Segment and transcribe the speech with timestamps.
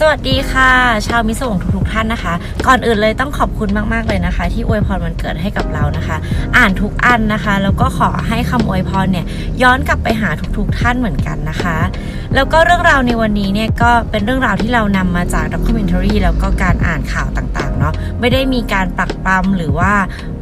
[0.00, 0.70] สวัสดีค่ะ
[1.08, 2.34] ชาวมิสวงทุกๆท่านนะคะ
[2.66, 6.16] ก่อนอื่นเลยต้องขอบคุณมากๆเลยนะคะ ที่อวยพรวันเกิดให้กับเรานะคะ
[6.56, 9.26] อ่านทุกอันนะคะ แล้วก็ขอให้คำอวยพรเนี่ย
[9.62, 11.76] ย้อนกลับไปหาทุกๆท่านเหมือนกันนะคะ
[12.34, 19.92] แล้วก็เรื่องราวในวันนี้เนี่ยก็เป็นเรื่องราวที่เรานำมาจาก documentary แล้วก็การอ่านข่าวต่างๆเนาะไม่ได้มีการปรักปรำหรือว่า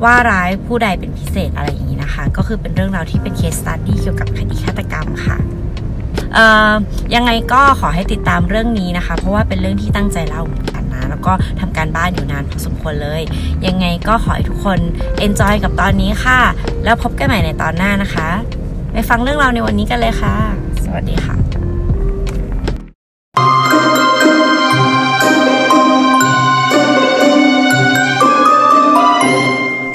[0.05, 5.39] ว่าร้ายผู้ใดเป็นพิเศษอะไรอย่างนี้นะคะ ก็คือเป็นเรื่องราวที่เป็น case study เกี่ยวกับคดีฆาตกรรมค่ะ
[7.15, 13.23] ยังไงก็ขอให้ติดตามเรื่องนี้นะคะ เพราะว่าเป็นเรื่องที่ตั้งใจเล่าเหมือนกันนะ แล้วก็ทำการบ้านอยู่นานพอสมควรเลย
[13.67, 14.79] ยังไงก็ขอให้ทุกคน
[15.27, 16.41] enjoy กับตอนนี้ค่ะ
[16.85, 18.29] แล้วพบกันใหม่ในตอนหน้านะคะ
[18.93, 20.35] ไปฟังเรื่องราวในวันนี้กันเลยค่ะ
[20.85, 21.52] สวัสดีค่ะ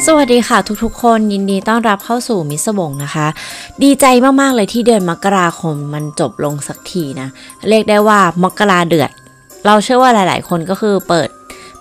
[0.10, 3.28] สวัสดีค่ะทุกๆ คนยินดีต้อนรับเข้าสู่มิสบงนะคะ
[3.84, 4.06] ดีใจ
[4.42, 7.28] มากๆเลยที่เดือนมกราคมมันจบลงสักทีนะ
[7.70, 9.12] เรียกได้ว่ามกราเดือด
[9.66, 11.30] เราเชื่อว่าหลาย ๆ คนก็คือเปิด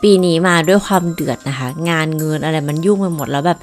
[0.03, 3.59] ปีนี้มาด้วยความเดือดนะคะ งานเงินอะไรมันยุ่งไปหมดแล้วแบบ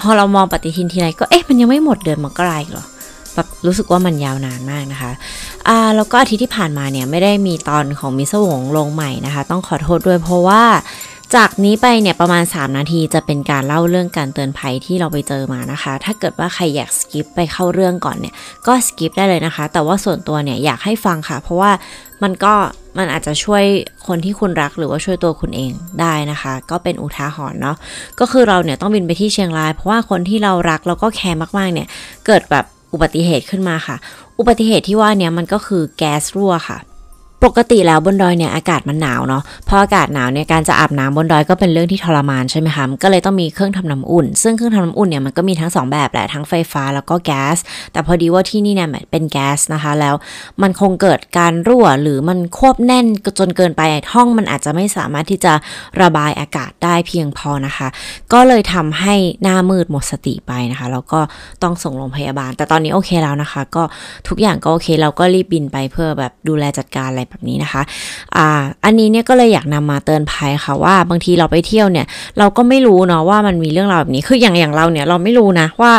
[0.00, 2.86] พอเรามองปฏิทินทีไรก็เอ๊ะมันยังไม่หมดเดือนมกราอีกหรอ
[3.34, 5.12] แบบรู้สึกว่ามันยาวนานมากนะคะ
[5.68, 10.62] อ่าแล้วก็อาทิตย์ที่ผ่านมาเนี่ยไม่ได้มีตอนของมิสวงลงใหม่นะคะ ต้องขอโทษด้วยเพราะว่า
[11.36, 18.34] จากนี้ไปเนี่ยประมาณ 3 นาทีจะเป็นการเล่าเรื่องการเตือนภัยที่เราไปเจอมานะคะ ถ้าเกิดว่าใครอยากสกิปไปเข้าเรื่องก่อนเนี่ย
[18.66, 21.70] ก็สกิปได้เลยนะคะ แต่ว่าส่วนตัวเนี่ยอยากให้ฟังค่ะ เพราะว่า
[22.22, 22.54] มันก็
[22.98, 23.64] มันอาจจะช่วย
[24.06, 27.76] คนที่คุณรักหรือว่าช่วยตัวคุณเองได้นะคะ ก็เป็นอุทาหรณ์เนาะ
[28.20, 31.88] ก็คือเราเนี่ยต้องบินไปที่เชียงราย เพราะว่าคนที่เรารักแล้วก็แคร์มากๆเนี่ย
[32.26, 33.96] เกิดแบบอุบัติเหตุขึ้นมาค่ะ
[34.38, 36.78] อุบัติเหตุที่ว่าเนี่ยมันก็คือแก๊สรั่วค่ะ
[37.44, 47.56] ปกติแล้วบนดอยเนี่ยอากาศมันหนาวเนาะพออากาศหนาวเนี่ยการจะอาบน้ำบนดอยก็เป็นเรื่องที่ทรมานใช่ไหมคะก็เลยต้องมีเครื่องทำน้ำอุ่น ซึ่งเครื่องทำน้ำอุ่นเนี่ยมันก็มีทั้ง 2 แบบแหละทั้งไฟฟ้าแล้วก็แก๊ส
[47.92, 50.14] แต่พอดีว่าที่นี่เนี่ยเป็นแก๊สนะคะแล้ว
[50.62, 53.06] มันคงเกิดการรั่วหรือมันควบแน่น
[53.38, 53.82] จนเกินไป
[54.14, 55.52] ห้องมันอาจจะไม่สามารถที่จะ
[56.02, 57.88] ระบายอากาศได้เพียงพอนะคะ
[58.32, 61.20] ก็เลยทำให้หน้ามืดหมดสติไปนะคะแล้วก็
[61.62, 63.82] ต้องส่งโรงพยาบาล แต่ตอนนี้โอเคแล้วนะคะ ก็
[64.28, 67.82] ทุกอย่างก็โอเคเราก็รีบบินไปเพื่อแบบดูแลจัดการอะไรแบบนี้นะคะ
[68.36, 68.46] อ่า
[68.84, 72.06] อันนี้เนี่ยก็เลยอยากนำมาเตือนภัยค่ะว่าบางทีเราไปเที่ยวเนี่ย
[72.38, 75.92] เราก็ไม่รู้เนาะว่ามันมีเรื่องราวแบบนี้คืออย่างอย่างเราเนี่ยเราไม่รู้นะว่า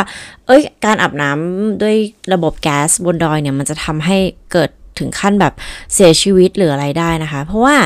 [0.46, 1.96] เอ้ยการอาบน้ำด้วย
[2.32, 4.18] ระบบแก๊สบนดอยเนี่ยมันจะทำให้
[4.52, 5.52] เกิดถึงขั้นแบบ
[5.94, 7.76] เสียชีวิตหรืออะไรได้นะคะ เพราะว่า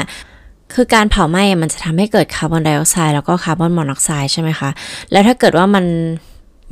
[0.75, 4.71] คือการเผาไหม้มันจะทำให้เกิดคาร์บอนไดออกไซด์แล้วก็คาร์บอนมอนอกไซด์ใช่ไหมคะ
[5.12, 5.84] แล้วถ้าเกิดว่ามัน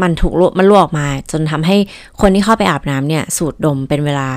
[0.03, 1.77] มันถูกมันลวกมา จนทำให้
[2.21, 4.28] คนที่เข้าไปอาบน้ำเนี่ย สูดดมเป็นเวลา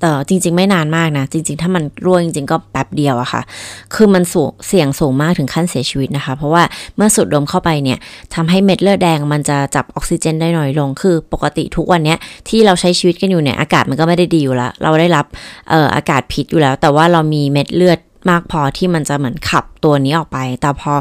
[0.00, 3.42] แต่จริง ๆ ไม่นานมากนะ จริง ๆ ถ้ามันรั่วจริง ๆ ก็แป๊บเดียวอะค่ะ
[3.94, 6.62] คือมันสูงเสี่ยงสูงมากถึงขั้นเสียชีวิตนะคะ เพราะว่า
[6.96, 7.98] เมื่อสูดดมเข้าไปเนี่ย
[8.34, 12.14] ทำให้เม็ดเลือดแดงมันจะจับออกซิเจนได้น้อยลง คือปกติทุกวันนี้
[12.48, 15.26] ที่เราใช้ชีวิตกันอยู่เนี่ยอากาศมันก็ไม่ได้ดีอยู่แล้ว เราได้รับ
[15.70, 17.98] เอ่ออากาศพิษอยู่แล้ว แต่ว่าเรามีเม็ดเลือด
[18.28, 20.92] มากพอที่มันจะเหมือนขับตัวนี้ออกไป แต่พอ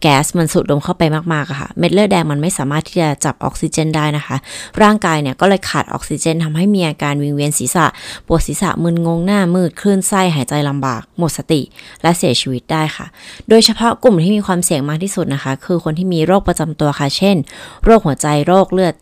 [0.00, 1.02] แก๊สมันสูดดมเข้าไป
[1.32, 4.36] มากๆอะค่ะ เม็ดเลือดแดงมันไม่สามารถที่จะจับออกซิเจนได้นะคะ
[4.82, 7.86] ร่างกายเนี่ยก็เลยขาดออกซิเจนทำให้มีอาการวิงเวียนศีรษะ
[8.26, 11.60] ปวดศีรษะมึนงงหน้ามืดคลื่นไส้หายใจลำบาก หมดสติ
[12.02, 13.06] และเสียชีวิตได้ค่ะ
[13.48, 17.36] โดยเฉพาะกลุ่มที่มีความเสี่ยงมากที่สุดนะคะ คือคนที่มีโรคประจำตัวค่ะ เช่น
[17.84, 18.94] โรคหัวใจ โรคเลือด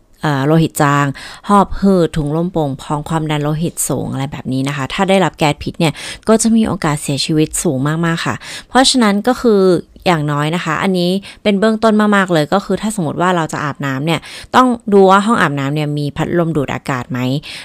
[0.45, 1.05] โลหิตจาง
[1.49, 5.93] หอบหืดถุงลมโป่งพองความดันโลหิตสูงอะไรแบบนี้นะคะ ถ้าได้รับแก๊สพิษเนี่ย
[6.27, 8.35] ก็จะมีโอกาสเสียชีวิตสูงมากๆค่ะ
[8.69, 9.61] เพราะฉะนั้นก็คือ
[10.05, 11.11] อย่างน้อยนะคะ อันนี้
[11.43, 14.19] เป็นเบื้องต้นมากๆเลยก็คือถ้าสมมติว่าเราจะอาบน้ำเนี่ย
[14.55, 17.19] ต้องดูว่าห้องอาบน้ำเนี่ยมีพัดลมดูดอากาศไหม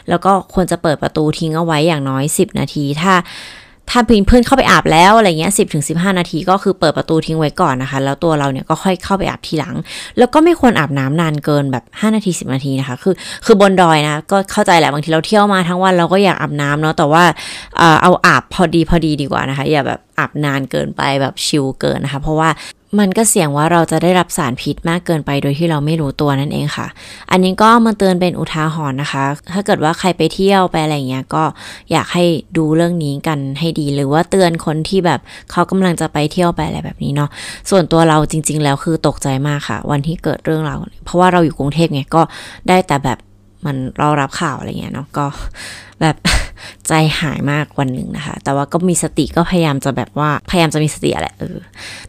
[0.08, 3.12] แล้วก็ควรจะเปิดประตูทิ้งเอาไว้อย่างน้อย 10 นาที ถ้า
[3.92, 9.76] ถ้าเพื่อนเข้าไปอาบแล้วอะไรเงี้ยสิบถึงสิบห้านาทีก็คือเปิดประตูทิ้งไว้ก่อนนะคะ แล้วตัวเราเนี่ยก็ค่อยเข้าไปอาบทีหลัง
[10.18, 13.14] แล้วก็ไม่ควรอาบน้ำนานเกินแบบ5นาที10นาทีนะคะ คือ
[13.44, 17.24] คือบนดอยนะก็เข้าใจแหละบางทีเราเที่ยวมาทั้งวันเราก็อยากอาบน้ำเนาะแต่ว่า
[18.02, 22.48] เอาอาบพอดีพอดีดีกว่านะคะ อย่าแบบอาบนานเกินไปแบบชิลเกินนะคะ เพราะว่า
[22.98, 26.86] มันก็เสี่ยงว่าเราจะได้รับสารพิษมากเกินไปโดยที่เราไม่รู้ตัวนั่นเองค่ะ
[27.30, 31.44] อันนี้ก็มาเตือนเป็นอุทาหรณ์นะคะ ถ้าเกิดว่าใครไปเที่ยวไปอะไรเงี้ยก็
[31.92, 32.24] อยากให้
[32.56, 37.30] ดูเรื่องนี้กันให้ดี หรือว่าเตือนคนที่แบบเขากำลังจะไปเที่ยวไปอะไรแบบนี้เนาะ
[37.70, 42.22] ส่วนตัวเราจริง ๆ แล้วคือตกใจมากค่ะ วันที่เกิดเรื่องเรา เพราะว่าเราอยู่กรุงเทพไงก็
[42.68, 43.18] ได้แต่แบบ
[43.66, 45.26] มันเรารับข่าวอะไรเงี้ยเนาะก็
[46.02, 46.16] แบบ
[46.88, 51.58] ใจหายมากวันหนึ่งนะคะ แต่ว่าก็มีสติก็พยายามจะแบบว่าพยายามจะมีสติแหละเออ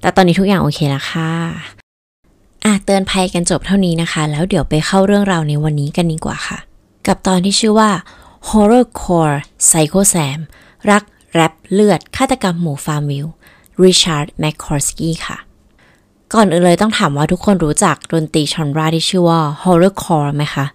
[0.01, 1.31] แต่ตอนนี้ทุกอย่างโอเคแล้วค่ะ
[2.65, 6.57] อะเตือนภัยกันจบเท่านี้นะคะ แล้วเดี๋ยวไปเข้าเรื่องราวในวันนี้กันดีกว่าค่ะ
[7.07, 7.89] กับตอนที่ชื่อว่า
[8.49, 9.37] Horrorcore
[9.67, 10.39] Psycho Sam
[10.91, 11.03] รัก
[11.33, 13.27] แรปเลือดฆาตกรรมหมู่ Farmville
[13.83, 15.37] ริชาร์ดแมคคอร์สกี้ค่ะ
[16.35, 20.65] ก่อนอื่นเลยต้องถามว่าทุกคนรู้จักดนตรี genre ที่ชื่อว่า horrorcore ไหมคะ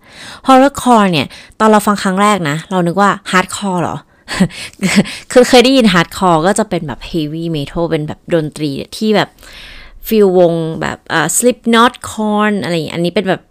[0.46, 1.26] horrorcore เนี่ย
[1.60, 3.96] ตอนเราฟังครั้งแรกนะ เรานึกว่า hardcore หรอ
[5.32, 9.28] คือเคยได้ยิน hardcore ก็จะเป็นแบบ heavy metal เป็นแบบดนตรีที่แบบ
[10.08, 13.42] ฟิลวงแบบอ่า Slipknot Korn อะไรอย่างอันนี้เป็นแบบ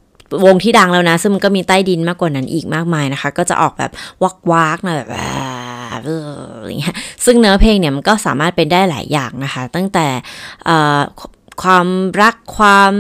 [0.46, 3.92] วงที่ดังแล้วนะ ซึ่งมันก็มีใต้ดินมากกว่านั้นอีกมากมายนะคะ ก็จะออกแบบ
[4.24, 6.00] วักวักนะแบบอะ
[6.64, 6.96] ไรเงี้ย
[7.26, 10.06] ซึ่งเนื้อเพลงเนี่ยมันก็สามารถเป็นได้หลายอย่างนะคะ ตั้งแต่
[11.64, 11.88] ความ
[12.22, 12.92] รักความ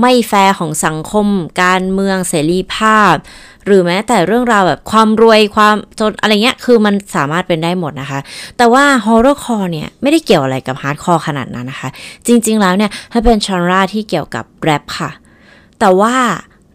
[0.00, 1.26] ไม่แฟร์ของสังคม
[1.62, 3.14] การเมืองเสรีภาพ
[3.66, 8.20] หรือแม้แต่เรื่องราวแบบความรวยความจนอะไรเงี้ยคือมันสามารถเป็นได้หมดนะคะ
[8.58, 11.88] แต่ว่า horrorcore เนี่ย ไม่ได้เกี่ยวอะไรกับ hardcore ขนาดนั้นนะคะ
[12.26, 15.10] จริง ๆ แล้วเนี่ยถ้าเป็น genre ที่เกี่ยวกับแรปค่ะ
[15.80, 16.14] แต่ว่า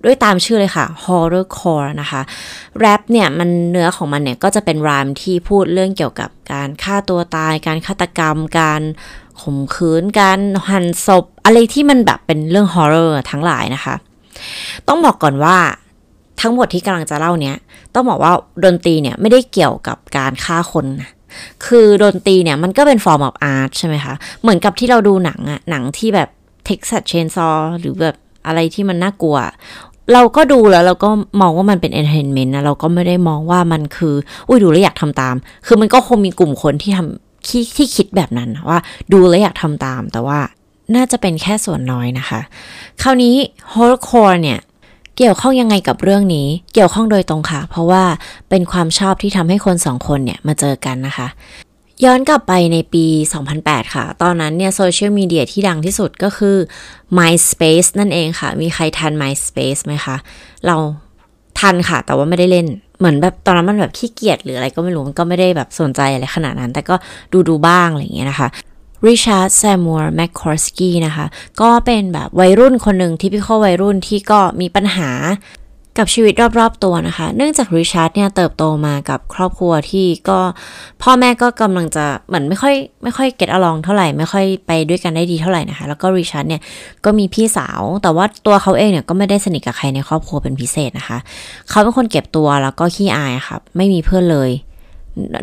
[0.06, 2.22] ด้วยตามชื่อเลยค่ะ horrorcore นะคะ
[2.80, 8.82] แรปเนี่ยมันเนื้อของมันเนี่ยก็จะเป็นรามที่พูดเรื่องเกี่ยวกับการฆ่าตัวตาย การฆาตกรรม การ
[9.42, 10.40] ข่มขืนการ
[10.70, 13.96] หั่นศพ อะไรที่มันแบบเป็นเรื่อง horror ทั้งหลายนะคะ
[14.88, 15.58] ต้องบอกก่อนว่า
[16.42, 17.56] ทั้งหมดที่กำลังจะเล่าเนี้ย
[17.94, 18.32] ต้องบอกว่า
[18.64, 21.10] ดนตรีเนี่ยไม่ได้เกี่ยวกับการฆ่าคนนะ
[21.66, 26.30] คือดนตรีเนี่ยมันก็เป็นฟอร์มของ art ใช่ไหมคะ เหมือนกับที่เราดูหนังอะหนังที่แบบ
[26.68, 28.16] Texas Chainsaw หรือแบบ
[28.48, 29.38] อะไรที่มันน่ากลัว
[30.14, 31.10] เราก็ดูแล้วเราก็
[31.42, 34.16] มองว่ามันเป็น entertainment นะเราก็ไม่ได้มองว่ามันคือ
[34.48, 35.36] อุ้ยดูแล้วอยากทำตาม
[35.66, 38.80] คือมันก็คงมีกลุ่มคนที่ทำ ที่ที่คิดแบบนั้นว่า
[39.14, 40.40] ดูแล้วอยากทำตาม แต่ว่า
[40.96, 42.40] น่าจะเป็นแค่ส่วนน้อยนะคะ
[43.02, 43.36] คราวนี้
[43.74, 44.60] horrorcore เนี่ย
[45.18, 48.04] เกี่ยวข้องยังไงกับเรื่องนี้ เกี่ยวข้องโดยตรงค่ะ เพราะว่า
[48.50, 51.28] เป็นความชอบที่ทำให้คนสองคนเนี่ยมาเจอกันนะคะ
[52.06, 53.06] ย้อนกลับไปในปี
[53.50, 56.56] 2008 ค่ะ ตอนนั้นเนี่ยโซเชียลมีเดียที่ดังที่สุดก็คือ
[57.18, 60.16] MySpace นั่นเองค่ะ มีใครทัน MySpace ไหมคะ
[60.66, 60.76] เรา
[61.60, 62.68] ทันค่ะ แต่ว่าไม่ได้เล่น
[63.00, 66.96] เหมือนแบบตอนนั้นมันแบบขี้เกียจหรืออะไรก็ไม่รู้ มันก็ไม่ได้แบบสนใจอะไรขนาดนั้น แต่ก็
[67.34, 68.48] ดูดูบ้างอะไรอย่างเงี้ยนะคะ
[69.06, 71.26] ริชาร์ดซามูเอลแมคคอร์สกี้นะคะ
[71.62, 75.10] ก็เป็นแบบวัยรุ่นคนหนึ่งที่พี่ข้อวัยรุ่นที่ก็มีปัญหา
[76.00, 80.40] กับชีวิตรอบๆตัวนะคะ เนื่องจากริชาร์ดเนี่ยเติบโตมากับครอบครัวที่ก็
[81.04, 86.62] พ่อแม่ก็กำลังจะเหมือนไม่ค่อยไม่ค่อย get along เท่าไหร่ไม่ค่อยไปด้วยกันได้ดีเท่าไหร่นะคะ แล้วก็ริชาร์ดเนี่ย
[87.06, 91.18] ก็มีพี่สาว แต่ว่าตัวเขาเองเนี่ยก็ไม่ได้สนิทกับใครในครอบครัวเป็นพิเศษนะคะ
[91.70, 94.52] เขาเป็นคนเก็บตัวแล้วก็ขี้อายค่ะไม่มีเพื่อนเลย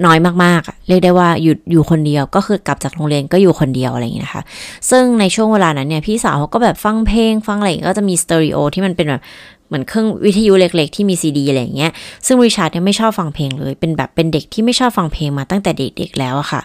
[0.06, 4.42] น้อยมากๆ เรียกได้ว่าอยู่อยู่คนเดียวก็คือกลับจากโรงเรียนก็อยู่คนเดียวอะไรอย่างนี้นะคะ
[4.90, 9.22] ซึ่งในช่วงเวลานั้นเนี่ยพี่สาวเขาก็แบบฟังเพลงฟังอะไรก็จะมีสเตอริโอที่มันเป็นแบบ
[9.68, 11.92] เหมือนเครื่องวิทยุเล็ก ๆ ที่มีซีดีอะไรอย่างเงี้ย
[12.26, 16.60] ซึ่งริชาร์ดเนี่ยไม่ชอบฟังเพลงเลย เป็นแบบเป็นเด็กที่ไม่ชอบฟังเพลงมาตั้งแต่เด็กๆแล้วอะค่ะ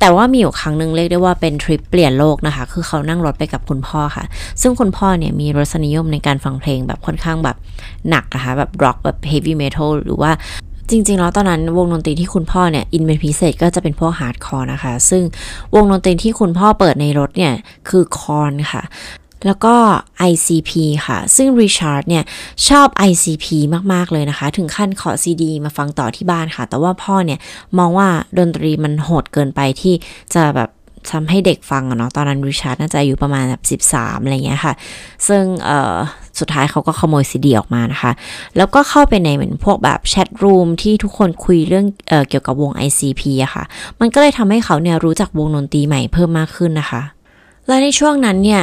[0.00, 4.24] แต่ว่ามีอยู่ครั้งหนึ่งเรียกได้ว่าเป็นทริปเปลี่ยนโลกนะคะ คือเขานั่งรถไปกับคุณพ่อค่ะ
[4.62, 7.56] ซึ่งคุณพ่อเนี่ยมีรสนิยมในการฟังเพลงแบบค่อนข้างแบบ
[8.10, 10.32] หนักนะคะ แบบร็อกแบบ heavy metal หรือว่า
[10.90, 15.22] จริงๆ แล้วตอนนั้นวงดนตรีที่คุณพ่อเนี่ยอินเป็นพิเศษก็จะเป็นพวก hardcore นะคะ ซึ่ง
[15.74, 17.52] วงดนตรีที่คุณพ่อเปิดในรถเนี่ย
[17.88, 18.82] คือ Korn ค่ะ
[19.46, 19.74] แล้วก็
[20.30, 20.70] ICP
[21.06, 22.24] ค่ะ ซึ่ง Richard เนี่ย
[22.68, 23.46] ชอบ ICP
[23.92, 27.38] มาก ๆ เลยนะคะ ถึงขั้นขอซีดีมาฟังต่อที่บ้านค่ะ แต่ว่าพ่อเนี่ย
[27.78, 28.08] มองว่า
[28.38, 29.94] ดนตรีมันโหดเกินไปที่
[30.34, 30.70] จะแบบ
[31.12, 34.74] ทำให้เด็กฟังอะเนาะ ตอนนั้นริชาร์ดน่าจะอายุประมาณแบบ13 อะไรเงี้ยค่ะ
[35.28, 35.96] ซึ่งเอ่อ
[36.38, 38.12] สุดท้ายเขาก็ขโมยซีดีออกมานะคะ
[38.56, 43.64] แล้วก็เข้าไปในเหมือนพวกแบบแชทรูมที่ทุกคนคุยเรื่องเออเกี่ยวกับวง ICP อะค่ะ
[44.00, 47.02] มันก็เลยทำให้เขาเนี่ยรู้จักวงดนตรีใหม่เพิ่มมากขึ้นนะคะ
[47.66, 48.62] และในช่วงนั้นเนี่ย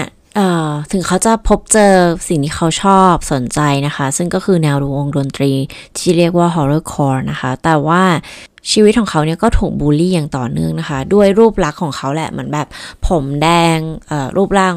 [0.92, 1.94] ถึงเขาจะพบเจอ
[2.28, 5.52] สิ่งที่เขาชอบสนใจนะคะ ซึ่งก็คือแนววงดนตรี
[5.98, 8.04] ที่เรียกว่า horrorcore นะคะ แต่ว่า
[8.72, 12.68] ชีวิตของเขาเนี่ยก็ถูกบูลลี่อย่างต่อเนื่องนะคะ ด้วยรูปลักษณ์ของเขาแหละเหมือนแบบ
[13.08, 13.78] ผมแดง
[14.38, 14.76] รูปร่าง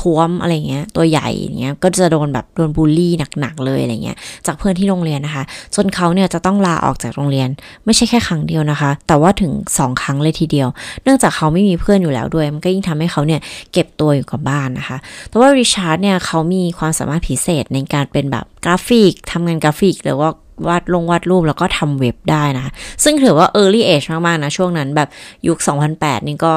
[0.00, 7.48] ท้วมอะไรเงี้ย ตัวใหญ่อย่างเงี้ย ก็จะโดนแบบโดนบูลลี่หนักๆเลยอะไรเงี้ย จากเพื่อนที่โรงเรียนนะคะ จนเขาเนี่ยจะต้องลาออกจากโรงเรียน
[7.84, 10.68] ไม่ใช่แค่ครั้งเดียวนะคะ แต่ว่าถึง 2 ครั้งเลยทีเดียว
[11.02, 13.40] เนื่องจากเขาไม่มีเพื่อนอยู่แล้วด้วย มันก็ยิ่งทำให้เขาเนี่ย
[13.72, 14.96] เก็บตัวอยู่กับบ้านนะคะ
[15.28, 20.30] แต่ว่าริชาร์ดเนี่ยเขามีความสามารถพิเศษในการเป็นแบบกราฟิกทำงานกราฟิกหรือว่า
[20.68, 22.72] วาดลงวาดรูปแล้วก็ทำเว็บได้นะคะ
[23.04, 25.08] ซึ่งถือว่า early age มาก ๆ นะ ช่วงนั้นแบบ
[25.48, 25.58] ยุค
[25.92, 26.54] 2008 นี่ก็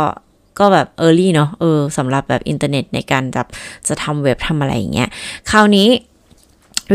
[0.60, 3.44] ก็แบบ early เนาะเออสำหรับแบบอินเทอร์เน็ตในการจะ
[3.88, 5.10] จะทำเว็บทำอะไรอย่างเงี้ย
[5.51, 5.88] คราวนี้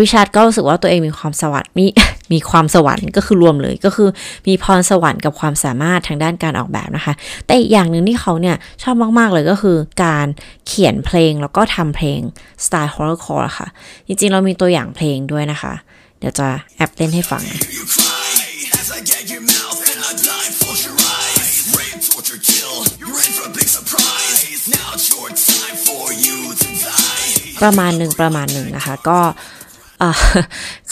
[0.00, 1.87] ริชาร์ดก็รู้สึกว่าตัวเองมีความสวรรค์มี
[2.33, 4.09] มีความสวรรค์ก็คือรวมเลยก็คือ
[4.47, 7.14] มีพรสวรรค์กับความสามารถทางด้านการออกแบบนะคะ
[7.47, 10.26] แต่อีกอย่างหนึ่งที่เขาเนี่ยชอบมาก ๆ เลยก็คือการ
[10.66, 12.21] เขียนเพลงแล้วก็ทำเพลง
[12.64, 13.68] สไตล์ horrorcore ค่ะ
[14.06, 15.73] จริง ๆ เรามีตัวอย่างเพลงด้วยนะคะ
[16.18, 17.42] เดี๋ยวจะแอปเต้นให้ฟัง
[27.64, 29.18] ประมาณหนึ่งประมาณหนึ่งนะคะ ก็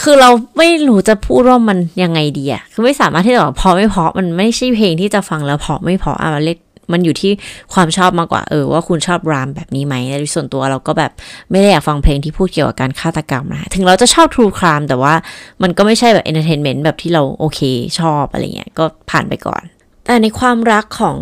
[0.01, 6.59] คือเราไม่รู้จะพูดว่ามันยังไงดีอะคือไม่สามารถที่จะบอกพอไม่พอมันไม่ใช่เพลงที่จะฟังแล้วพอไม่พออะเรียก
[6.93, 7.33] มันอยู่ที่
[7.75, 11.13] ความชอบมากกว่าเออว่าคุณชอบรามแบบนี้ไหมในส่วนตัวเราก็แบบ
[11.51, 15.15] ไม่ได้อยากฟังเพลงที่พูดเกี่ยวกับการฆาตกรรมนะถึงเราจะชอบ True Crime แต่ว่า
[15.63, 17.61] มันก็ไม่ใช่แบบ entertainment แบบที่เราโอเค
[18.01, 19.63] ชอบอะไรเงี้ยก็ผ่านไปก่อน
[20.05, 21.19] แต่ในความรักของ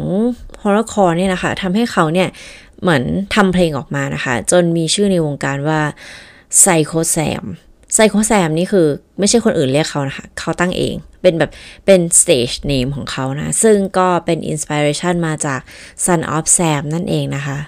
[0.62, 2.28] horrorcore เนี่ยนะคะทำให้เขาเนี่ย
[2.82, 3.02] เหมือน
[3.34, 5.80] ทำเพลงออกมานะคะ จนมีชื่อในวงการว่า
[6.60, 7.44] Psycho Sam
[7.94, 8.87] ไซโคแซมนี่คือ
[9.18, 11.50] ไม่ใช่คนอื่นเรียกเขานะคะ เขาตั้งเอง เป็นแบบ
[11.87, 15.60] เป็น stage name ของเขานะ ซึ่งก็เป็น inspiration มาจาก
[16.04, 17.58] Son of Sam นั่นเองนะคะ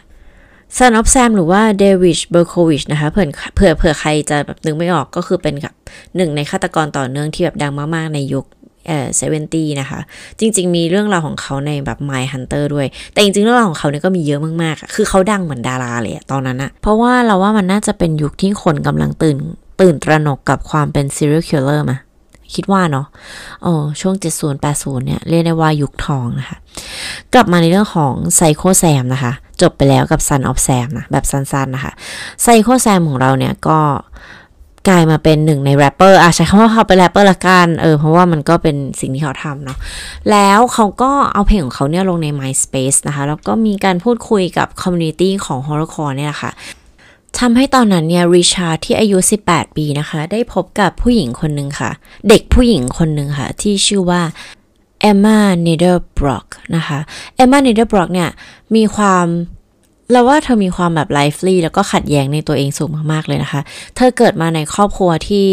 [0.79, 5.73] Son of Sam หรือว่า David Berkowitz นะคะเผื่อเผื่อเผื่อใครจะแบบนึกไม่ออกก็คือเป็นกับ
[6.17, 8.45] หนึ่งในฆาตกรต่อเนื่องที่แบบดังมาก ๆ ในยุค
[8.87, 10.01] เอ่อเซเวนตี้นะคะ
[10.41, 19.39] จริง ๆ มีเรื่องราวของเขาในแบบ My Hunter ด้วย แต่จริง ๆ เรื่องราวของเขาเนี่ยก็มีเยอะมากๆ คือเขาดังเหมือนดาราเลยตอนนั้นอะเพราะว่าเราว่ามันน่าจะเป็นยุคที่คนกำลังตื่น
[19.81, 21.99] ตื่นตระหนกกับความเป็น serial killer มา
[22.55, 23.07] คิดว่าเนาะ
[23.65, 26.57] อ๋อช่วง 70 80 เนี่ย เรียกได้ว่ายุคทองนะคะ
[27.35, 31.93] กลับมาในเรื่องของ Psycho Sam นะคะ จบไปแล้วกับ Son of Sam นะ แบบสั้นๆนะคะ
[32.43, 33.79] Psycho Sam ของเราเนี่ยก็
[34.89, 39.79] กลายมาเป็นหนึ่งในแรปเปอร์อะใช้คำว่าเขาเป็นแรปเปอร์ละกันเออเพราะว่ามันก็เป็นสิ่งที่เขาทำเนาะ
[40.31, 46.53] แล้วเขาก็เอาเพลงของเขาเนี่ยลงใน MySpace นะคะ แล้วก็มีการพูดคุยกับคอมมูนิตี้ของ Horrorcore เนี่ยแหละค่ะ
[47.39, 51.91] ทำให้ตอนนั้นเนี่ยริชาร์ดที่อายุ 18 ปีนะคะ ได้พบกับผู้หญิงคนหนึ่งค่ะ
[52.29, 54.23] เด็กผู้หญิงคนหนึ่งค่ะ ที่ชื่อว่า
[55.01, 56.47] เอมมาเนเดอร์บร็อก
[56.77, 56.99] นะคะ
[57.37, 58.31] เอมมาเนเดอร์บร็อกเนี่ย
[58.75, 59.27] มีความ
[60.13, 63.61] เราว่าเธอมีความแบบ lively แล้วก็ขัดแย้งในตัวเองสูงมากๆเลยนะคะ
[63.97, 65.47] เธอเกิดมาในครอบครัวที่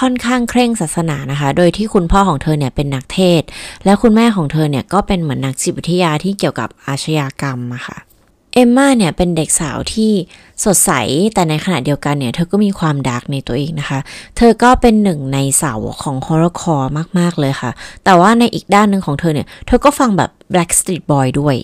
[0.00, 3.42] ค่อนข้างเคร่งศาสนานะคะ โดยที่คุณพ่อของเธอเนี่ยเป็นนักเทศ
[3.84, 7.98] และคุณแม่ของเธอเนี่ยก็เป็นเหมือนนักจิตวิทยาที่เกี่ยวกับอาชญากรรมอะค่ะ
[8.54, 10.12] เอมมาเนี่ยเป็นเด็กสาวที่
[10.64, 10.90] สดใส
[11.34, 13.98] แต่ในขณะเดียวกันเนี่ยเธอก็มีความ dark ในตัวเองนะคะ
[14.36, 17.70] เธอก็เป็นหนึ่งในสาวกของ horrorcore มาก ๆ เลยค่ะ
[18.04, 21.56] แต่ว่าในอีกด้านหนึ่งของเธอเนี่ย เธอก็ฟังแบบ Backstreet Boys ด้วย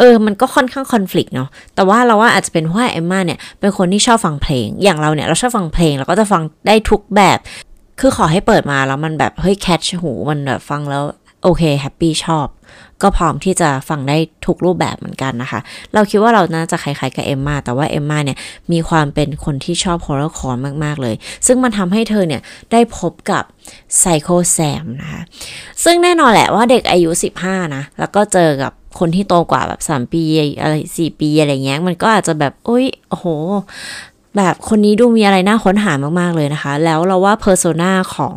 [0.00, 7.38] เออ มันก็ค่อนข้างคอน FLICT เนาะ แต่ว่าเราว่าอาจจะเป็นเพราะเอมมาเนี่ย เป็นคนที่ชอบฟังเพลง อย่างเราเนี่ย เราชอบฟังเพลง เราก็จะฟังได้ทุกแบบ
[8.00, 11.04] คือขอให้เปิดมาแล้วมันแบบ เฮ้ย catch หู มันแบบฟังแล้ว
[11.42, 12.46] โอเค แฮปปี้ชอบ
[13.02, 14.16] ก็พร้อมที่จะฟังได้
[14.46, 15.60] ทุกรูปแบบเหมือนกันนะคะ
[15.94, 18.38] เราคิดว่าเราน่าจะคล้ายๆกับเอมมาแต่ว่าเอมมาเนี่ย
[18.72, 21.14] มีความเป็นคนที่ชอบ horrorcore มากๆเลย
[21.46, 22.42] ซึ่งมันทำให้เธอเนี่ย
[22.72, 23.44] ได้พบกับ
[23.98, 25.22] ไซโคแซมนะคะ
[25.84, 27.10] ซึ่งแน่นอนแหละว่าเด็กอายุ
[27.42, 30.22] 15 นะ แล้วก็เจอกับ คนที่โตกว่าแบบ3ปี
[30.60, 33.26] อะไรสี่ปีอะไรเงี้ย มันก็อาจจะแบบโอ้ยโอ้โห
[34.36, 38.36] แบบคนนี้ดูมีอะไรน่าค้นหามากๆเลยนะคะ แล้วเราว่า persona ของ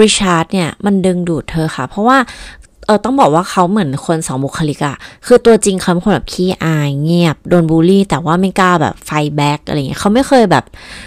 [0.00, 2.18] ริชาร์ดเนี่ย มันดึงดูดเธอค่ะ เพราะว่า
[2.86, 10.64] เออต้องบอกว่าเขาเหมือนคนสองบุคลิกอะคือตัวจริงเขาเป็นคนแบบขี้อายเงียบ โดนบูลลี่ แต่ว่าไม่กล้าแบบ fight back อะไรเงี้ยเขาไม่เคยแบบ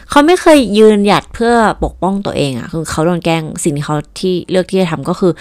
[0.09, 5.31] เขาไม่เคยยืนหยัดเพื่อปกป้องตัวเองอะคือเขาโดนแกล้งสิ่งที่เขาที่เลือกที่จะทำก็คือ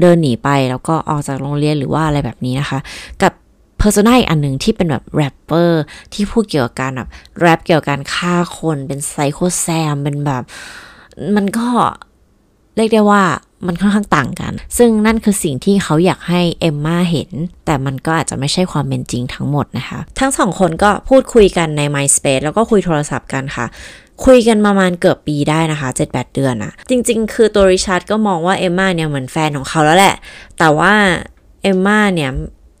[0.00, 2.78] เดินหนีไปแล้วก็ออกจากโรงเรียนหรือว่าอะไรแบบนี้นะคะ
[3.22, 3.32] กับ
[3.78, 7.08] persona อีกอันหนึ่งที่เป็นแบบแรปเปอร์ที่พูดเกี่ยวกับการแบบ
[7.40, 10.42] แรปเกี่ยวกับการฆ่าคนเป็นไซโคแซมเป็นแบบ
[11.36, 11.68] มันก็
[12.76, 13.22] เรียกได้ว่า
[13.66, 17.30] มันค่อนข้างต่างกัน ซึ่งนั่นคือสิ่งที่เขาอยากให้เอมมาเห็น
[17.66, 23.66] แต่มันก็อาจจะไม่ใช่ความเป็นจริงทั้งหมดนะคะ ทั้งสองคนก็พูดคุยกันใน MySpace แล้วก็คุยโทรศัพท์กันค่ะ
[24.24, 30.16] คุยกันประมาณเกือบปีได้นะคะ7-8 เดือนอะจริง ๆ คือตัวริชาร์ดก็มองว่าเอมมาเนี่ยเหมือนแฟนของเขาแล้วแหละ
[30.58, 30.92] แต่ว่า
[31.62, 32.30] เอมมาเนี่ย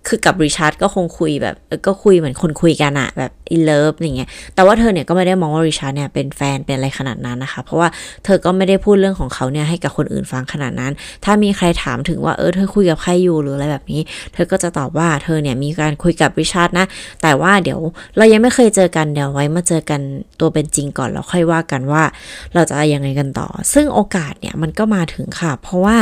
[0.08, 7.88] คือกับริชาร์ดก็คงคุยแบบก็คุยเหมือนคนคุยกันอะแบบ in love อย่างเงี้ยแต่ว่าเธอเนี่ยก็ไม่ได้มองว่าริชาร์ดเนี่ยเป็นแฟนเป็นอะไรขนาดนั้นนะคะ เพราะว่า
[8.24, 10.92] เธอก็ไม่ได้พูดเรื่องของเขาเนี่ยให้กับคนอื่นฟังขนาดนั้น
[11.24, 14.00] ถ้ามีใครถามถึงว่าเออเธอคุยกับใครอยู่หรืออะไรแบบนี้
[14.34, 16.86] เธอก็จะตอบว่าเธอเนี่ยมีการคุยกับริชาร์ดนะ
[17.22, 17.80] แต่ว่าเดี๋ยว
[18.16, 20.00] เรายังไม่เคยเจอกันเดี๋ยวไว้มาเจอกัน
[20.40, 22.02] ตัวเป็นจริงก่อนแล้วค่อยว่ากันว่า
[22.54, 25.96] เราจะยังไงกันต่อ ซึ่งโอกาสเนี่ยมันก็มาถึงค่ะ เพราะว่า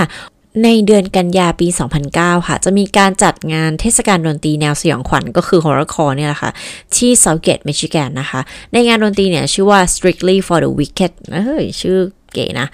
[0.64, 1.68] ในเดือนกันยาปี
[2.08, 6.50] 2009 ค่ะ จะมีการจัดงานเทศกาลดนตรีแนวสยองขวัญก็คือ Horrorcore เนี่ยแหละค่ะ
[6.96, 8.40] ที่ Southgate Michigan นะคะ
[8.72, 11.12] ในงานดนตรีเนี่ยชื่อว่า Strictly for the Wicked
[11.46, 11.98] เฮ้ย ชื่อ
[12.32, 12.68] เก๋นะ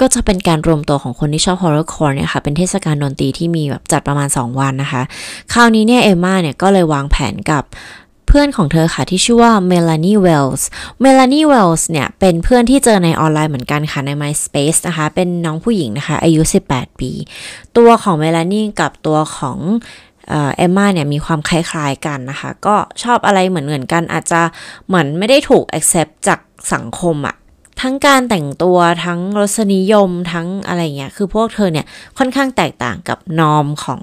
[0.00, 5.02] ก็จะเป็นการรวมตัวของคนที่ชอบ Horror Core เนี่ยค่ะ เป็นเทศกาลดนตรีที่มีแบบจัดประมาณ 2 วันนะคะ
[5.52, 7.64] คราวนี้เนี่ยเอมมาเนี่ยก็เลยวางแผนกับ
[8.34, 10.66] พื่อนของเธอค่ะที่ชื่อว่าเมลานีเวลส์
[11.00, 17.10] เมลานีเวลส์เนี่ยเป็นเพื่อนที่เจอในออนไลน์เหมือนกันค่ะใน MySpace นะคะ เป็นน้องผู้หญิงนะคะ อายุ 18 ปี
[17.76, 19.58] ตัวของเมลานีกับตัวของ
[20.28, 24.40] เอมมาเนี่ยมีความคล้ายๆกันนะคะ ก็ชอบอะไรเหมือนเหมือนกันอาจจะ
[24.86, 26.40] เหมือนไม่ได้ถูก accept จาก
[26.72, 27.36] สังคมอะ
[27.80, 31.86] ทั้งการแต่งตัวทั้งรสนิยมทั้งอะไรเงี้ยคือพวกเธอเนี่ย
[32.18, 34.02] ค่อนข้างแตกต่างกับนอมของ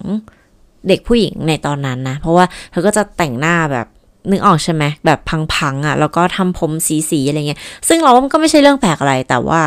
[0.87, 3.87] เด็กผู้หญิงในตอนนั้นนะ เพราะว่าเธอก็จะแต่งหน้าแบบ
[4.29, 5.19] นึกออกใช่ไหมแบบ
[5.55, 6.71] พังๆอะ่ะ แล้วก็ทำผม
[7.09, 9.61] สีๆอะไรเงี้ย ซึ่งเราว่ามันก็ไม่ใช่เรื่องแปลกอะไร แต่ว่า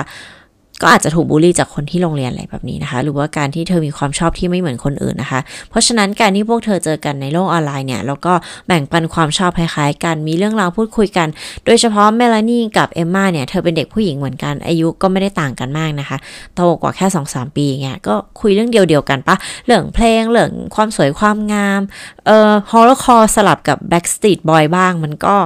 [0.84, 8.32] ก็อาจจะถูกบูลลี่จากคนที่โรงเรียนอะไรแบบนี้นะคะ หรือว่าการที่เธอมีความชอบที่ไม่เหมือนคนอื่นนะคะ เพราะฉะนั้นการที่พวกเธอเจอกันในโลกออนไลน์เนี่ยแล้วก็
[8.66, 11.28] แบ่งปันความชอบคล้ายๆกันมีเรื่องราวพูดคุยกัน
[11.64, 16.16] โดยเฉพาะเมลานี่กับเอมมาเนี่ยเธอเป็นเด็กผู้หญิงเหมือนกันอายุก็ไม่ได้ต่างกันมากนะคะ
[16.54, 21.80] โตกว่าแค่2อสปีเงี้ยก็คุยเรื่องเดียวๆกันปะเรื่องเพลงเรื่องความสวยความงาม
[22.26, 25.36] เอ่อ horrorcore สลับกับ Backstreet Boys บ้างมันก็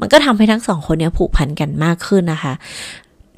[0.00, 2.54] มันก็ทำให้ทั้งสองคนเนี้ยผูกพันกันมากขึ้นนะคะ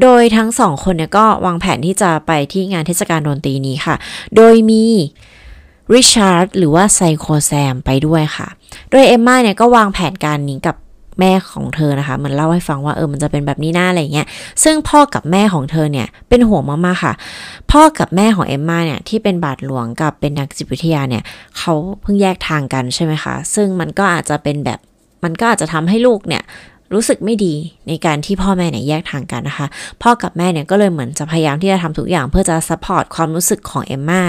[0.02, 3.96] โดยทั้งสองคนเนี่ยก็วางแผนที่จะไปที่งานเทศกาลดนตรีนี้ค่ะ
[4.36, 4.84] โดยมี
[5.94, 8.48] ริชาร์ดหรือว่าไซโคแซมไปด้วยค่ะ
[8.90, 10.76] โดยเอมมาเนี่ยก็วางแผนการนี้กับ
[11.20, 14.26] แม่ของเธอนะคะ มันเล่าให้ฟังว่าเออมันจะเป็นแบบนี้หน้าอะไรเงี้ย
[14.64, 17.14] ซึ่งพ่อกับแม่ของเธอเนี่ยเป็นห่วงมากๆค่ะ
[17.72, 21.22] พ่อกับแม่ของเอมมาเนี่ยที่เป็นบาทหลวงกับเป็นนักจิตวิทยาเนี่ย
[21.58, 24.78] เขาเพิ่งแยกทางกันใช่ไหมคะ ซึ่งมันก็อาจจะเป็นแบบ
[25.24, 26.42] มันก็อาจจะทำให้ลูกเนี่ย
[26.94, 27.54] รู้สึกไม่ดี
[27.88, 29.66] ในการที่พ่อแม่เนี่ยแยกทางกันนะคะ
[30.02, 34.22] พ่อกับแม่เนี่ยก็เลยเหมือนจะพยายามที่จะทำทุกอย่างเพื่อจะ support ความรู้สึกของเอมมา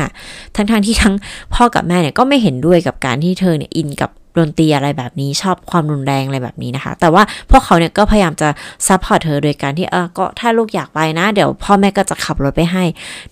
[0.55, 1.15] ทั้งๆที่ทั้ง
[1.55, 8.49] พ่อกับแม่เนี่ยก็ไม่เห็นด้วยกับการที่เธอเนี่ยอินกับดนตรีอะไรแบบนี้ชอบความรุนแรงอะไรแบบนี้นะคะ แต่ว่าพวกเขาเนี่ยก็พยายามจะ
[8.87, 12.83] support เธอโดยการที่เออก็ถ้าลูกอยากไปนะ เดี๋ยวพ่อแม่ก็จะขับรถไปให้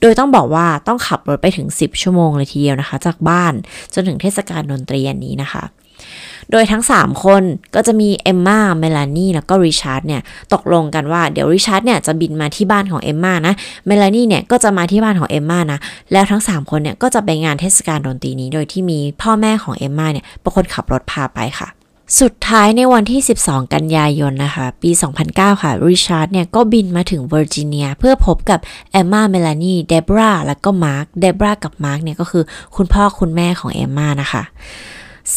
[0.02, 3.54] โดยต้องบอกว่าต้องขับรถไปถึง 10 ชั่วโมงเลยทีเดียวนะคะ จากบ้าน
[3.94, 5.64] จนถึงเทศกาลดนตรีอันนี้นะคะ
[6.52, 7.44] โดยทั้ง 3 คน
[7.76, 10.22] ก็จะมีเอมมาเมลานีแล้วก็ริชาร์ดเนี่ย
[10.54, 13.54] ตกลงกันว่าเดี๋ยวริชาร์ดเนี่ยจะบินมาที่บ้านของเอมมานะ
[13.88, 15.80] เมลานีเนี่ยก็จะมาที่บ้านของเอมมานะ
[16.12, 21.70] แล้วทั้ง 3 คนเนี่ยก็จะไปงานเทศกาลดนตรีนี้ โดยที่มีพ่อแม่ของเอมมาเนี่ยเป็นคนขับรถพาไปค่ะ
[22.22, 24.92] สุดท้ายในวันที่ 12 กันยายนนะคะ ปี
[25.28, 28.60] 2009 ค่ะ ริชาร์ดเนี่ยก็บินมาถึงเวอร์จิเนีย เพื่อพบกับ
[28.92, 32.44] เอมมาเมลานีเดบราแล้วก็มาร์ค เดบรากับมาร์คเนี่ยก็คือ
[32.76, 34.44] คุณพ่อคุณแม่ของเอมมานะคะ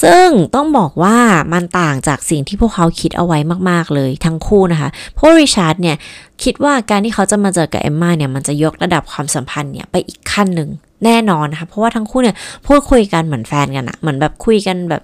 [0.03, 1.17] ซึ่งต้องบอกว่า
[1.53, 3.39] มันต่างจากสิ่งที่พวกเขาคิดเอาไว้
[3.71, 5.97] มาก ๆ เลยทั้งคู่นะคะ เพราะริชาร์ดเนี่ย
[6.43, 10.71] คิดว่าการที่เขาจะมาเจอกับเอมมาเนี่ย มันจะยกระดับความสัมพันธ์เนี่ย ไปอีกขั้นหนึ่ง
[11.05, 12.37] แน่นอนนะคะ เพราะว่าทั้งคู่เนี่ย
[12.67, 15.03] พูดคุยกันเหมือนแฟนกันอะเหมือนแบบคุยกันแบบ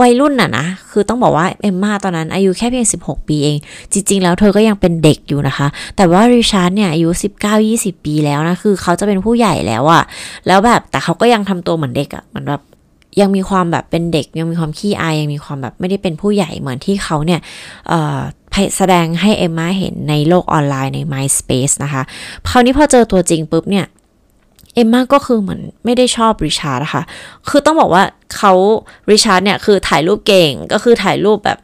[0.00, 3.56] วัยรุ่นอะนะ คือต้องบอกว่าเอมมาตอนนั้นอายุแค่เพียง 16 ปีเอง
[3.92, 7.08] จริง ๆ แล้วเธอก็ยังเป็นเด็กอยู่นะคะ แต่ว่าริชาร์ดเนี่ยอายุ
[7.56, 10.02] 19-20 ปีแล้วนะ คือเขาจะเป็นผู้ใหญ่แล้วอะ
[10.46, 12.62] แล้วแบบแต่เขาก็ยังทำตัวเหมือนเด็กอะเหมือนแบบ
[13.20, 17.40] ยังมีความแบบเป็นเด็ก ยังมีความขี้อาย ยังมีความแบบไม่ได้เป็นผู้ใหญ่เหมือนที่เขาเนี่ย
[18.76, 22.02] แสดงให้เอมมาเห็นในโลกออนไลน์ใน MySpace นะคะ
[22.48, 23.86] คราวนี้พอเจอตัวจริงปุ๊บเนี่ย
[24.74, 27.02] เอมมาก็คือเหมือนไม่ได้ชอบริชาร์ดนะคะ
[27.48, 28.02] คือต้องบอกว่า
[28.36, 28.52] เขา
[29.10, 31.58] ริชาร์ดเนี่ยคือถ่ายรูปเก่ง ก็คือถ่ายรูปแบบ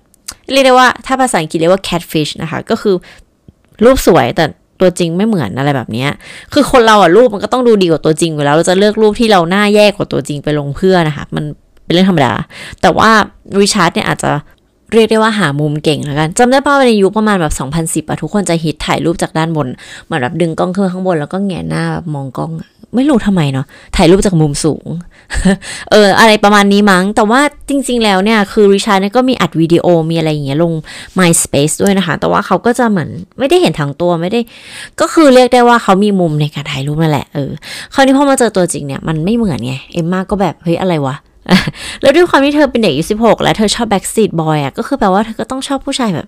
[0.52, 2.94] เรียกได้ว่าถ้าภาษาอังกฤษเรียกว่า catfish นะคะ ก็คือ
[3.84, 4.44] รูปสวยแต่
[4.82, 6.06] ตัวจริงไม่เหมือนอะไรแบบนี้
[6.52, 11.44] คือคนเราอะรูปมันก็ต้องดูดีกว่าตัวจริงอยู่แล้ว เราจะเลือกรูปที่เราหน้าแย่กว่าตัวจริงไปลงเพื่อนะคะ มัน
[11.84, 12.32] เป็นเรื่องธรรมดา
[12.82, 13.10] แต่ว่า
[13.60, 14.30] ริชาร์ดเนี่ยอาจจะ
[14.92, 17.52] เรียกได้ว่าหามุมเก่งแล้วกันจำได้ป่าวในยุคประมาณแบบ
[18.04, 19.68] 2010อะทุกคนจะฮิตถ่ายรูปจากด้านบน
[20.04, 22.50] เหมือนแบบดึงกล้องขึ้นข้างบนแล้วก็แงหน้าแบบมองกล้อง
[22.94, 24.86] ไม่รู้ทำไมเนาะถ่ายรูปจากมุมสูง
[25.90, 30.72] เออ อะไรประมาณนี้มั้ง แต่ว่าจริง ๆ แล้วเนี่ย คือริชาร์ดเนี่ยก็มีอัดวิดีโอมีอะไรอย่างเงี้ยลง
[31.18, 34.40] MySpace ด้วยนะคะ แต่ว่าเขาก็จะเหมือนไม่ได้เห็นทั้งตัวไม่ได้
[35.00, 37.50] ก็คือเรียกได้ว่าเขามีมุมในการถ่ายรูปนั่นแหละเออ
[37.94, 41.16] คราวนี้พอมาเจอตัวจริงเนี่ยมันไม่เหมือนไงเอมมาก็แบบเฮ้ยอะไรวะ
[42.02, 46.26] แล้วด้วยความที่เธอเป็นเด็กอายุสิบหกและเธอชอบ Backstreet Boys อะก็คือแปลว่าเธอก็ต้องชอบผู้ชายแบบ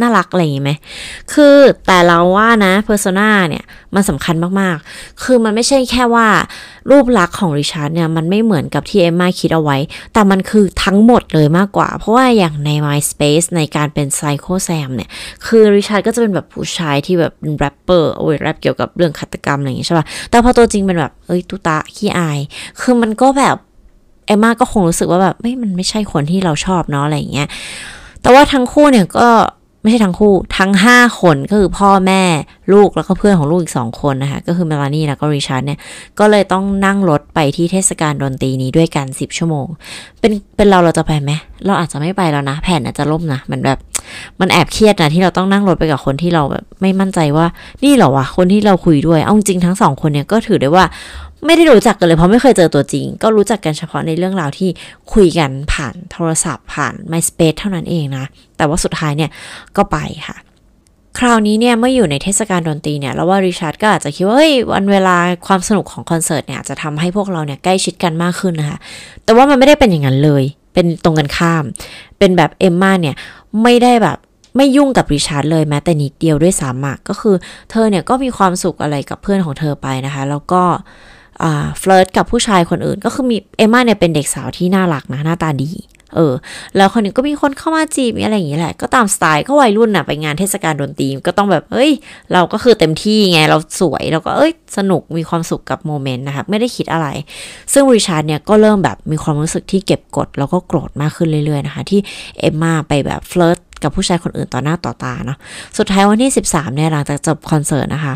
[0.00, 0.72] น่ารักอะไรอย่างงี้ไหม
[1.32, 6.28] คือแต่เราว่านะ persona เนี่ยมันสำคัญมากๆ คือมันไม่ใช่แค่ว่า
[6.90, 9.76] รูปลักษณ์ของริชาร์ดเนี่ยมันไม่เหมือนกับที่เอมมาคิดเอาไว้
[10.12, 15.08] แต่มันคือทั้งหมดเลยมากกว่า เพราะว่าอย่างใน MySpace ในการเป็น Syko Sam เนี่ย
[15.46, 22.38] คือริชาร์ดก็จะเป็นแบบผู้ชายที่แบบเป็นแรปเปอร์โอ้ยแรปเกี่ยวกับเรื่องฆาตกรรมอะไรอย่างงี้ใช่ป่ะ แต่พอตัวจริงเป็นแบบเอ้ยตุ๊ต๊ะขี้อาย
[22.80, 23.56] คือมันก็แบบ
[24.26, 27.48] เอมมาก็คงรู้สึกว่าแบบไม่มันไม่ใช่คนที่เราชอบเนาะอะไรอย่างเงี้ย
[28.22, 29.28] แต่ว่าทั้งคู่เนี่ยก็
[29.82, 32.22] ไม่ใช่ทั้งคู่ทั้ง 5 คนก็คือพ่อแม่
[32.72, 35.78] ลูกแล้วก็เพื่อนของลูกอีก 2 คนนะคะ ก็คือเมลานี่แล้วก็ริชาร์ดเนี่ย
[36.18, 39.66] ก็เลยต้องนั่งรถไปที่เทศกาลดนตรีนี้ด้วยกัน 10 ชั่วโมง
[40.20, 41.30] เป็นเป็นเราเราจะไปไหม
[41.66, 43.78] เราอาจจะไม่ไปแล้วนะ แผนอาจจะล่มนะ มันแบบ
[44.40, 47.46] มันแอบเครียดนะที่เราต้องนั่งรถไปกับคนที่เราแบบไม่มั่นใจว่า
[47.84, 50.84] นี่เหรอวะคนที่เราคุยด้วย เอาจริงทั้งสองคนเนี่ยก็ถือได้ว่า
[51.46, 54.70] ไม่ได้รู้จักกันเลยเพราะไม่เคยเจอตัวจริง ก็รู้จักกันเฉพาะในเรื่องราวที่
[55.12, 58.24] คุยกันผ่านโทรศัพท์ผ่าน MySpace เท่านั้นเองนะ
[58.56, 59.30] แต่ว่าสุดท้ายเนี่ย
[59.76, 60.36] ก็ไปค่ะ
[61.18, 68.78] คราวนี้เนี่ยเมื่ออยู่ในเทศกาลดนตรีเนี่ยแล้วว่าริชาร์ดก็อาจจะคิดว่าเฮ้ยวันเวลาความสนุกของคอนเสิร์ตเนี่ยจะทำให้พวกเราเนี่ยใกล้ชิดกันมากขึ้นนะคะ
[69.24, 70.42] แต่ว่ามันไม่ได้เป็นอย่างนั้นเลย
[70.74, 71.64] เป็นตรงกันข้าม
[72.18, 73.16] เป็นแบบเอมมาเนี่ย
[73.62, 74.18] ไม่ได้แบบ
[74.56, 77.36] ไม่ยุ่งกับริชาร์ดเลยแม้แต่นิดเดียวด้วยซ้ำอะก็คือ
[77.70, 80.62] เธอเนี่ยก็มีความสุขอะไรกับเพื่อนของเธอไปนะคะ แล้วก็
[81.40, 85.70] flirt กับผู้ชายคนอื่น ก็คือมีเอมมาเนี่ยเป็นเด็กสาวที่น่ารักนะหน้าตาดี
[86.16, 86.34] เออ
[86.76, 91.90] แล้วคราวนี้ก็มีคนเข้ามาจีบอะไรอย่างนี้แหละ ก็ตามสไตล์ก็วัยรุ่นอะไปงานเทศกาลดนตรีก็ต้องแบบเฮ้ย
[92.32, 97.06] เราก็คือเต็มที่ไง เราสวย เราก็เอ้ย สนุก มีความสุขกับ moment นะคะ ไม่ได้คิดอะไร
[97.72, 102.00] ซึ่งริชาร์ดเนี่ยก็เริ่มแบบมีความรู้สึกที่เก็บกด แล้วก็โกรธมากขึ้นเรื่อยๆนะคะ ที่
[102.38, 105.38] เอมมาไปแบบ flirt กับผู้ชายคนอื่นต่อหน้าต่อตาเนาะ
[105.78, 108.14] สุดท้ายวันที่ 13เนี่ยหลังจากจบคอนเสิร์ตนะคะ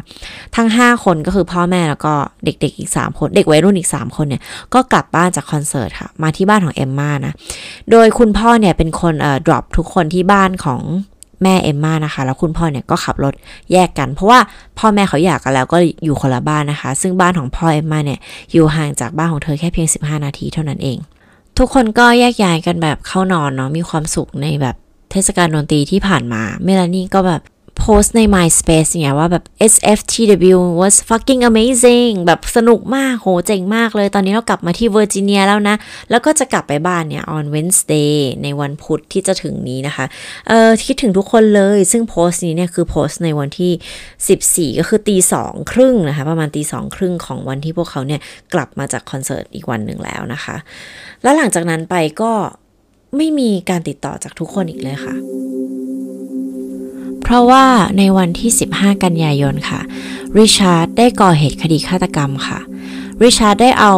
[0.57, 4.43] ทั้ง 5 คนก็คือพ่อแม่แล้วก็เด็กๆอีก 3 คนเด็กวัยรุ่นอีก 3 คนเนี่ย
[4.75, 7.35] ก็กลับบ้านจากคอนเสิร์ตค่ะ มาที่บ้านของเอมมานะ
[7.91, 10.81] โดยคุณพ่อเนี่ยเป็นคนเอ่อ drop ทุกคนที่บ้านของ
[11.43, 13.35] แม่เอมมานะคะ แล้วคุณพ่อเนี่ยก็ขับรถ
[13.73, 14.39] แยกกัน เพราะว่า
[14.79, 18.19] พ่อแม่เขาอยากกันแล้วก็อยู่คนละบ้านนะคะ ซึ่งบ้านของพ่อเอมมาเนี่ย
[18.53, 20.99] อยู่ห่างจากบ้านของเธอแค่เพียง 15 นาทีเท่านั้นเอง
[21.59, 24.77] ทุกคนก็แยกย้ายกันแบบเข้านอนเนาะมีความสุขในแบบ
[25.11, 27.43] เทศกาลดนตรีที่ผ่านมาเมลานี่ก็แบบ
[27.83, 35.77] โพสใน MySpace เงี้ยว่าแบบ SFTW was fucking amazing แบบสนุกมาก โห เจ๋งมากเลย ตอนนี้เรากลับมาที่เวอร์จิเนียแล้วนะ
[36.11, 40.05] แล้วก็จะกลับไปบ้านเนี่ย on Wednesday ในวันพุธที่จะถึงนี้นะคะ
[40.49, 48.21] เออคิดถึงทุกคนเลย ซึ่งโพสต์นี้เนี่ยคือโพสต์ในวันที่ 14 ก็คือตีสองครึ่งนะคะ ประมาณตีสองครึ่งของวันที่พวกเขาเนี่ย
[48.55, 50.57] กลับมาจากคอนเสิร์ตอีกวันหนึ่งแล้วนะคะ
[51.23, 52.33] แล้วหลังจากนั้นไปก็
[53.17, 55.15] ไม่มีการติดต่อจากทุกคนอีกเลยค่ะ
[57.23, 57.65] เพราะว่า
[57.99, 59.81] ในวันที่ 15 กันยายนค่ะ
[60.39, 62.59] ริชาร์ดได้ก่อเหตุคดีฆาตกรรมค่ะ
[63.23, 63.95] ริชาร์ดได้เอา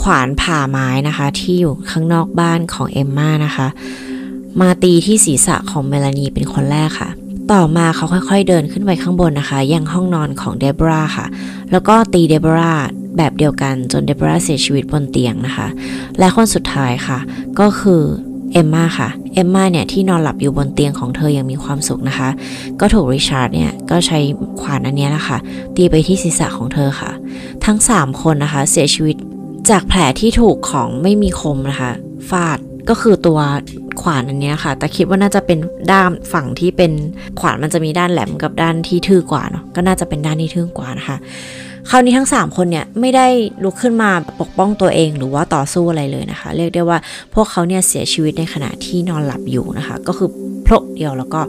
[0.00, 3.66] ขวานผ่าไม้นะคะ ที่อยู่ข้างนอกบ้านของเอมมานะคะ
[4.60, 7.10] มาตีที่ศีรษะของเมลานีเป็นคนแรกค่ะ
[7.52, 11.26] ต่อมาเขาค่อยๆเดินขึ้นไปข้างบนนะคะ ยังห้องนอนของเดบราค่ะ
[11.72, 12.74] แล้วก็ตีเดบรา
[13.16, 15.66] แบบเดียวกันจนเดบราเสียชีวิตบนเตียงนะคะ
[16.18, 17.18] และคนสุดท้ายค่ะ
[17.60, 18.02] ก็คือ
[18.56, 22.28] เอมมาค่ะ เอมมาเนี่ยที่นอนหลับอยู่บนเตียงของเธอยังมีความสุขนะคะ
[22.80, 24.18] ก็ถูกริชาร์ดเนี่ยก็ใช้
[24.60, 25.38] ขวานอันนี้นะคะ
[25.76, 27.10] ตีไปที่ศีรษะของเธอค่ะ
[27.64, 29.16] ทั้ง 3 คนนะคะเสียชีวิต
[29.70, 31.90] จากแผลที่ถูกของไม่มีคมนะคะ
[32.30, 33.38] ฟาดก็คือตัว
[34.02, 35.58] ขวานอันนี้ค่ะ แต่คิดว่าน่าจะเป็น
[35.92, 36.92] ด้ามฝั่งที่เป็น
[37.40, 41.16] ขวานมันจะมีด้านแหลมกับด้านที่ทื่อกว่าเนาะก็น่าจะเป็นด้านที่ทื่อกว่านะคะ
[41.90, 43.26] คราวนี้ทั้ง 3 คนเนี่ยไม่ได้
[43.64, 46.98] ลุกขึ้นมาปกป้องตัวเองหรือว่าต่อสู้อะไรเลยนะคะ เรียกได้ว่า
[47.34, 50.28] พวกเขาเนี่ยเสียชีวิตในขณะที่นอนหลับอยู่นะคะ ก็คือ
[50.66, 51.40] พลกเดียวแล้วก็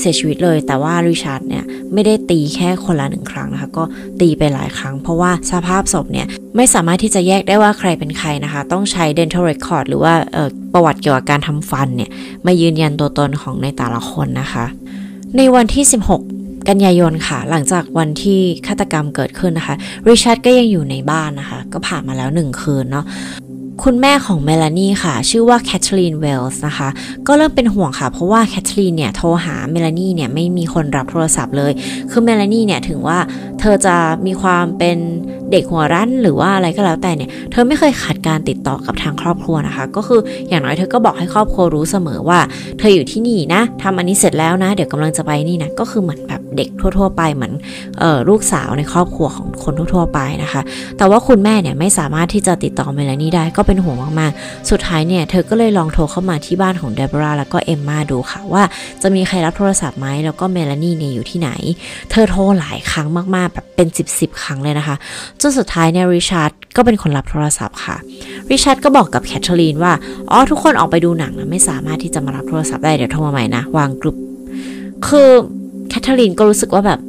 [0.00, 3.84] เสียชีวิตเลยแต่ว่าริชาร์ดเนี่ยไม่ได้ตีแค่คนละหนึ่งครั้งนะคะ ก็
[4.20, 10.12] ตีไปหลายครั้ง เพราะว่าสภาพศพเนี่ยไม่สามารถที่จะแยกได้ว่าใครเป็นใครนะคะ ต้องใช้ dental record หรือว่า
[10.72, 12.10] ประวัติเกี่ยวกับการทำฟันเนี่ย
[12.46, 14.64] มายืนยันตัวตนของในแต่ละคนนะคะ
[15.36, 19.74] ในวันที่ 16 กันยายนค่ะ หลังจากวันที่ฆาตกรรมเกิดขึ้นนะคะ
[20.08, 23.04] ริชาร์ดก็ยังอยู่ในบ้านนะคะ ก็ผ่านมาแล้วหนึ่งคืนเนาะ
[23.84, 26.88] คุณแม่ของเมลานีค่ะ ชื่อว่าแคทเธอรีนเวลส์นะคะ
[27.26, 31.72] ก็เริ่มเป็นห่วงค่ะ เพราะว่าแคทเธอรีนเนี่ยโทรหาเมลานีเนี่ยไม่มีคนรับโทรศัพท์เลย
[32.10, 33.18] คือเมลานีเนี่ยถึงว่า
[33.60, 33.96] เธอจะ
[34.26, 34.98] มีความเป็น
[35.52, 42.40] เด็กหัวรั้นหรือว่าอะไรก็แล้วแต่เนี่ย เธอไม่เคยขาดการติดต่อกับทางครอบครัวนะคะ ก็คืออย่างน้อยเธอก็บอกให้ครอบครัวรู้เสมอว่า
[42.78, 47.52] เธออยู่ที่นี่นะทำอันนี้เสร็จแล้วนะ เดี๋ยวกำลังจะไปนี่นะ ก็คือเหมือนแบบเด็กทั่ว ๆ ไปเหมือน
[48.02, 50.60] ออลูกสาวในครอบครัวของคนทั่วๆไปนะคะ
[50.98, 58.62] แต่ว่าคุณแม่เนี่ยไม่สามารถที่จะติดต่อเมลานี่ได้ก็เป็นห่วงมากๆ สุดท้ายเนี่ยเธอก็เลยลองโทรเข้ามาที่บ้านของเดบราแล้วก็เอมมาดูค่ะว่า
[59.02, 61.50] จะมีใครรับโทรศัพท์ไหมแล้วก็เมลานี่เนี่ยอยู่ที่ไหน
[62.10, 64.96] เธอโทรหลายครั้งมากๆแบบเป็น สิบๆครั้งเลยนะคะ
[65.42, 67.96] จนสุดท้ายเนี่ยริชาร์ดก็เป็นคนรับโทรศัพท์ค่ะ
[68.50, 69.92] ริชาร์ดก็บอกกับแคทเธอรีนว่า
[70.30, 74.16] อ๋อ ทุกคนออกไปดูหนังนะไม่สามารถที่จะมารับโทรศัพท์ได้ เดี๋ยวโทรมาใหม่นะ วางปุ๊บ
[75.06, 75.28] คือ
[75.88, 77.00] แคทเธอรีนก็รู้สึกว่าแบบ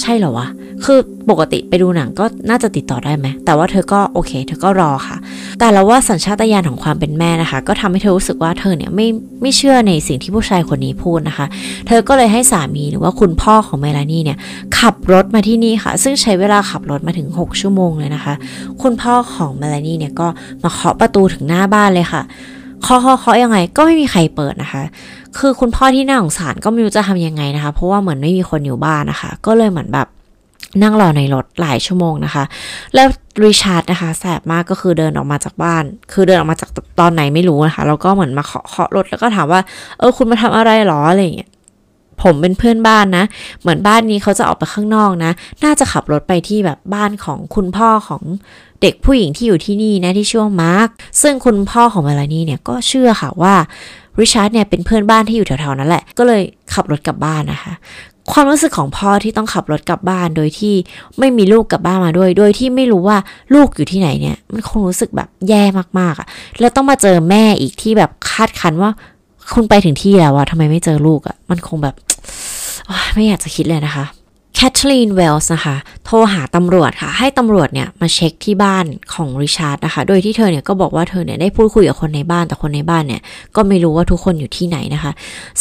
[0.00, 0.48] ใช่เหรอวะ
[0.84, 0.98] คือ
[1.30, 5.16] ปกติไปดูหนังก็น่าจะติดต่อได้ไหม แต่ว่าเธอก็โอเค เธอก็รอค่ะ
[5.62, 9.06] แต่แล้วว่าสัญชาตญาณของความเป็นแม่นะคะ ก็ทำให้เธอรู้สึกว่าเธอเนี่ยไม่
[9.42, 11.46] ไม่เชื่อในสิ่งที่ผู้ชายคนนี้พูดนะคะ
[11.86, 14.38] เธอก็เลยให้สามีหรือว่าคุณพ่อของเมลานี่เนี่ย
[14.78, 18.34] ขับรถมาที่นี่ค่ะ ซึ่งใช้เวลาขับรถมาถึง 6 ชั่วโมงเลยนะคะ
[18.82, 20.26] คุณพ่อของเมลานี่เนี่ยก็
[20.62, 22.22] มาเคาะประตูถึงหน้าบ้านเลยค่ะ
[22.82, 24.82] เคาะเคาะยังไงก็ไม่มีใครเปิดนะคะ
[25.38, 30.08] คือคุณพ่อที่น่าสงสารก็ไม่รู้จะทำยังไงนะคะ เพราะว่าเหมือนไม่มีคนอยู่บ้านนะคะ ก็เลยเหมือนแบบ
[30.82, 32.44] นั่งรอในรถหลายชั่วโมงนะคะ
[32.94, 33.06] แล้ว
[33.44, 39.60] ริชาร์ดนะคะแสบมากก็คือเดินออกมาจากบ้าน คือเดินออกมาจากตอนไหนไม่รู้นะคะ แล้วก็เหมือนมาเคาะเคาะรถแล้วก็ถามว่า
[39.98, 41.50] เออคุณมาทำอะไรหรออะไรอย่างเงี้ย
[42.22, 43.24] ผมเป็นเพื่อนบ้านนะ
[43.60, 45.32] เหมือนบ้านนี้เขาจะออกไปข้างนอกนะ
[45.64, 48.22] น่าจะขับรถไปที่แบบบ้านของคุณพ่อของ
[48.82, 50.88] เด็กผู้หญิงที่อยู่ที่นี่นะที่ชื่อมาร์ค
[51.22, 53.54] ซึ่งคุณพ่อของเมลานี่เนี่ยก็เชื่อค่ะว่า
[54.20, 56.42] ริชาร์ดเนี่ยเป็นเพื่อนบ้านที่อยู่แถวๆนั้นแหละ ก็เลย
[56.74, 57.72] ขับรถกลับบ้านนะคะ
[58.30, 60.74] ความรู้สึกของพ่อที่ต้องขับรถกลับบ้าน โดยที่
[61.18, 63.16] ไม่มีลูกกลับบ้านมาด้วย โดยที่ไม่รู้ว่า
[63.54, 65.62] ลูกอยู่ที่ไหนเนี่ย มันคงรู้สึกแบบแย่
[65.98, 66.26] มากๆอะ่ะ
[66.60, 68.90] แล้วต้องมาเจอแม่อีกที่แบบคาดคันว่า
[69.54, 71.94] คุณไปถึงที่แล้วอะทำไมไม่เจอลูกอะ่ะ มันคงแบบ
[73.14, 74.04] ไม่อยากจะคิดเลยนะคะ
[74.70, 83.20] ทเธอรีนเวลส์นะคะ โทรหาตำรวจค่ะ ให้ตำรวจเนี่ยมาเช็คที่บ้านของริชาร์ดนะคะ โดยที่เธอเนี่ยก็บอกว่าเธอเนี่ยได้พูดคุยกับคนในบ้าน แต่คนในบ้านเนี่ย
[83.56, 85.12] ก็ไม่รู้ว่าทุกคนอยู่ที่ไหนนะคะ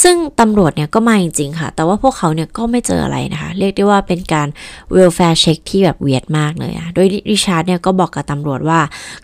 [0.04, 4.48] ซึ่งตำรวจเนี่ยก็มาจริงๆค่ะ แต่ว่าพวกเขาเนี่ยก็ไม่เจออะไรนะคะ เรียกได้ว่าเป็นการ
[4.92, 8.80] welfare check ที่แบบ weird มากเลยอะโดยริชาร์ดเนี่ยก็บอกกับตำรวจว่า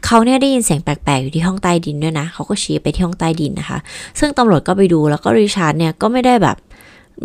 [0.05, 3.79] เขาเนี่ยได้ยินเสียงแปลกๆอยู่ที่ห้องใต้ดินด้วยนะ เขาก็ชี้ไปที่ห้องใต้ดินนะคะ
[4.19, 6.57] ซึ่งตำรวจก็ไปดูแล้วก็ริชาร์ดเนี่ยก็ไม่ได้แบบ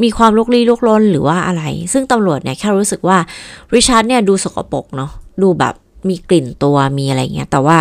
[0.02, 3.18] มีความลุกลี้ลุกลนหรือว่าอะไร ซึ่งตำรวจเนี่ยแค่รู้สึกว่า
[3.74, 5.10] ริชาร์ดเนี่ยดูสกปรกเนาะ
[5.42, 5.74] ดูแบบ
[6.08, 7.78] มีกลิ่นตัวมีอะไรเงี้ย แต่ว่า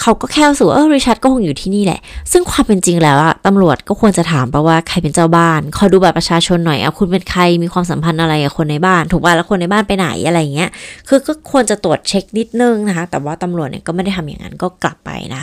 [0.00, 2.00] เขาก็แค่รู้ว่าเออริชาร์ดก็คงอยู่ที่นี่แหละ
[2.32, 10.70] ซึ่งความเป็นจริงแล้วอะตำรวจก็ควรจะถามปะว่าใครเป็นเจ้าบ้าน ขอดูบัตรประชาชนหน่อยอะคุณเป็นใครมีความสัมพันธ์อะไรกับคนในบ้าน ถูกป่ะแล้วคนในบ้านไปไหนอะไรเงี้ย
[11.08, 15.42] คือก็ควรจะตรวจเช็คนิดนึงนะคะ แต่ว่าตำรวจเนี่ยก็ไม่ได้ทำอย่างนั้นก็กลับไปนะ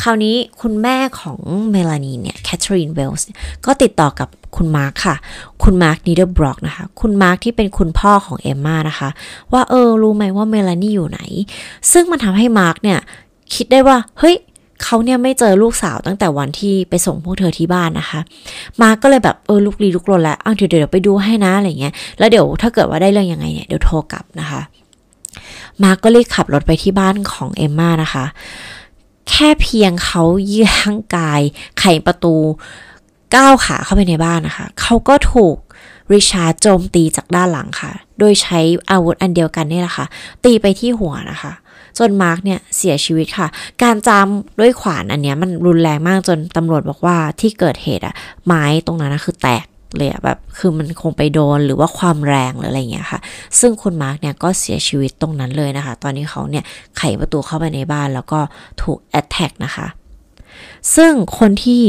[0.00, 1.38] คราวนี้คุณแม่ของ
[1.70, 3.26] เมลานีเนี่ยแคทเธอรีนเวลส์
[3.66, 5.16] ก็ติดต่อกับคุณมาร์คค่ะ
[5.62, 9.08] คุณมาร์ค Niederbrock นะคะ คุณมาร์คที่เป็นคุณพ่อของเอมมานะคะ
[9.52, 11.20] ว่าเออรู้ไหมว่าเมลานีอยู่ไหน
[11.92, 13.00] ซึ่งมันทำให้มาร์คเนี่ย
[13.54, 14.36] คิดได้ว่า เฮ้ย
[14.82, 18.20] เขาเนี่ยไม่เจอลูกสาวตั้งแต่วันที่ไปส่งพวกเธอที่บ้านนะคะ
[18.80, 24.60] มาร์คก็เลยแบบเออลุกลี้ลุกลนแล้วอ้าวเดี๋ยวเดี๋ยวไปดูให้นะอะไรเงี้ย แล้วเดี๋ยวถ้าเกิดว่าได้เรื่องยังไงเนี่ยเดี๋ยวโทรกลับนะคะ
[25.82, 28.24] มาร์คก็เลยขับรถไปที่บ้านของเอมมานะคะ
[29.30, 31.40] แค่เพียงเขาย่างกราย
[31.78, 32.34] ไขประตู
[33.34, 35.56] ก้าวขาเข้าไปในบ้านนะคะ เขาก็ถูก
[36.12, 38.58] ริชาร์ดโจมตีจากด้านหลังค่ะ โดยใช้
[38.90, 40.06] อาวุธอันเดียวกันนี่แหละค่ะ
[40.44, 41.52] ตีไปที่หัวนะคะ
[41.98, 43.48] จนมาร์กเนี่ยเสียชีวิตค่ะ
[43.82, 44.26] การจาม
[44.60, 48.14] ด้วยขวานอันเนี้ยมันรุนแรงมากจนตำรวจบอกว่าที่เกิดเหตุอะ
[48.46, 53.20] ไม้ตรงนั้นนะคือแตกเลยอะแบบคือมันคงไปโดนหรือว่าความแรงหรืออะไรเงี้ยค่ะ
[53.60, 56.64] ซึ่งคุณมาร์กเนี่ยก็เสียชีวิตตรงนั้นเลยนะคะ ตอนนี้เขาเนี่ย
[56.96, 58.40] ไขประตูเข้าไปในบ้านแล้วก็
[58.82, 59.86] ถูก attack นะคะ
[60.96, 61.82] ซึ่งคนที่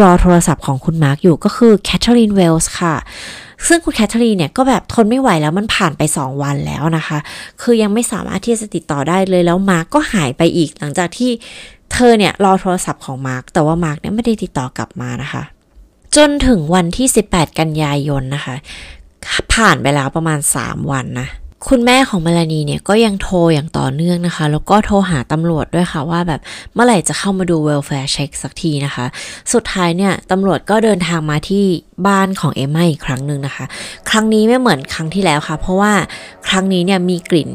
[0.00, 2.94] รอโทรศัพท์ของคุณมาร์กอยู่ก็คือแคทเธอรีนเวลส์ค่ะ
[3.68, 7.18] ซึ่งคุณแคทเธอรีนเนี่ยก็แบบทนไม่ไหวแล้วมันผ่านไป 2 วันแล้วนะคะ
[7.62, 11.30] คือยังไม่สามารถที่จะติดต่อได้เลยแล้วมาร์กก็หายไปอีกหลังจากที่
[11.92, 15.42] เธอเนี่ยรอโทรศัพท์ของมาร์กแต่ว่ามาร์กเนี่ยไม่ได้ติดต่อกลับมานะคะ
[16.16, 18.54] จนถึงวันที่ 18 กันยายนนะคะ
[19.54, 21.28] ผ่านไปแล้วประมาณ 3 วันนะ
[21.68, 26.40] คุณแม่ของเมลานีเนี่ยก็ยังโทรอย่างต่อเนื่องนะคะ แล้วก็โทรหาตำรวจด้วยค่ะว่าแบบ
[26.74, 29.04] เมื่อไหร่จะเข้ามาดู welfare check สักทีนะคะ
[29.52, 31.64] สุดท้ายเนี่ยตำรวจก็เดินทางมาที่
[32.06, 33.64] บ้านของเอมม่าอีกครั้งหนึ่งนะคะ
[34.10, 35.92] ครั้งนี้ไม่เหมือนครั้งที่แล้วค่ะ เพราะว่า
[36.48, 37.50] ครั้งนี้เนี่ยมีกลิ่น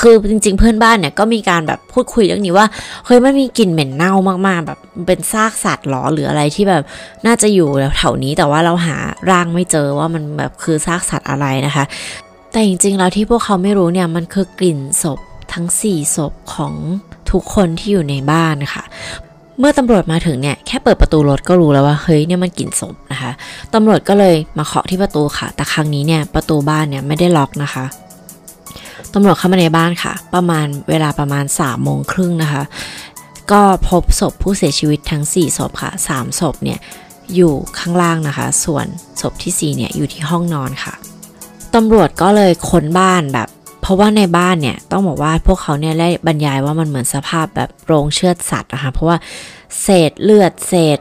[0.00, 2.66] คือจริงๆ เพื่อนบ้านเนี่ยก็มีการแบบพูดคุยเรื่องนี้ว่า
[3.06, 4.12] เฮ้ยมันมีกลิ่นเหม็นเน่า
[4.46, 6.82] มากๆ แบบเป็นซากสัตว์หรอหรืออะไรที่แบบ
[7.26, 8.96] น่าจะอยู่แถวนี้แต่ว่าเราหา
[9.30, 11.84] ร่างไม่เจอว่ามันแบบคือซากสัตว์อะไรนะคะ
[12.56, 15.18] แต่จริงๆแล้วที่พวกเขาไม่รู้เนี่ยมันคือกลิ่นศพ
[15.52, 16.74] ทั้ง 4 ศพของ
[17.30, 18.84] ทุกคนที่อยู่ในบ้านค่ะ
[19.58, 23.30] เมื่อตำรวจมาถึงเนี่ยแค่เปิดประตูรถก็รู้แล้วว่าเฮ้ยเนี่ยมันกลิ่นศพนะคะ
[23.74, 27.84] ตำรวจก็เลยมาเคาะที่ประตูค่ะ แต่ครั้งนี้เนี่ยประตูบ้านเนี่ยไม่ได้ล็อกนะคะ
[29.14, 32.62] ตำรวจเข้ามาในบ้านค่ะ ประมาณเวลาประมาณ3ามโมงครึ่งนะคะ
[33.52, 36.78] ก็พบศพผู้เสียชีวิตทั้ง 4 ศพค่ะ 3 ศพเนี่ย
[37.34, 38.86] อยู่ข้างล่างนะคะ ส่วน
[39.20, 40.94] ศพที่ 4 เนี่ยอยู่ที่ห้องนอนค่ะ
[41.76, 43.48] ตำรวจก็เลยค้นบ้านแบบ
[43.82, 49.16] เพราะว่าในบ้านเนี่ยต้องบอกว่าพวกเขาเนี่ยได้บรรยายว่ามันเหมือนสภาพแบบโรงเชือดสัตว์นะคะเพราะว่า
[49.82, 50.98] เศษเลือดเศษ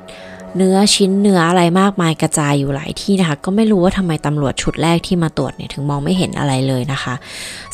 [0.57, 7.13] เนื้อชิ้นเนื้ออะไรมากมายกระจายอยู่หลายที่นะคะ ก็ไม่รู้ว่าทำไมตำรวจชุดแรกที่มาตรวจเนี่ยถึงมองไม่เห็นอะไรเลยนะคะ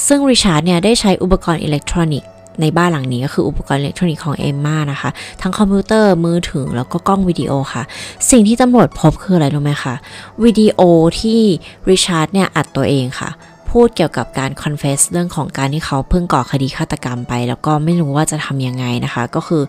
[0.08, 2.30] ซึ่งริชาร์ดเนี่ยได้ใช้อุปกรณ์อิเล็กทรอนิกส์
[2.62, 5.10] ในบ้านหลังนี้ก็คืออุปกรณ์อิเล็กทรอนิกส์ของเอมมานะคะ
[5.42, 7.84] ทั้งคอมพิวเตอร์มือถือแล้วก็กล้องวิดีโอค่ะ
[8.32, 9.96] สิ่งที่ตำรวจพบคืออะไรรู้ไหมคะ
[10.44, 10.80] วิดีโอ
[11.20, 11.42] ที่
[11.90, 13.30] ริชาร์ดเนี่ยอัดตัวเองค่ะ
[13.70, 19.64] พูดเกี่ยวกับการ confess เรื่องของการที่เขาเพิ่งก่อคดีฆาตกรรมไป แล้วก็ไม่รู้ว่าจะทำยังไงนะคะ ก็คือ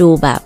[0.00, 0.40] ดูแบบ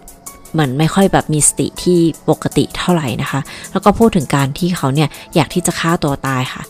[0.52, 1.98] เหมือนไม่ค่อยแบบมีสติที่
[2.30, 3.40] ปกติเท่าไหร่นะคะ
[3.72, 6.62] แล้วก็พูดถึงการที่เขาเนี่ยอยากที่จะฆ่าตัวตายค่ะ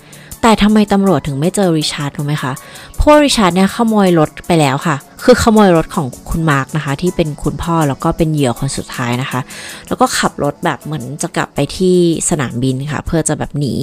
[0.49, 2.53] แต่ทำไมตำรวจถึงไม่เจอริชาร์ดรู้ไหมคะ
[3.01, 9.41] พวกริชาร์ดเนี่ยขโมยรถไปแล้วค่ะ คือขโมยรถของคุณมาร์กนะคะ ที่เป็นคุณพ่อแล้วก็เป็นเหยื่อคนสุดท้ายนะคะ
[9.89, 11.97] แล้วก็ขับรถแบบเหมือนจะกลับไปที่
[12.31, 13.75] สนามบินค่ะ เพื่อจะแบบหนี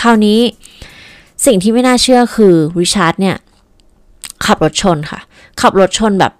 [0.00, 0.38] คราวนี้
[1.46, 3.36] สิ่งที่ไม่น่าเชื่อคือริชาร์ดเนี่ย
[4.46, 5.20] ขับรถชนค่ะ
[5.60, 6.32] ขับรถชนแบบ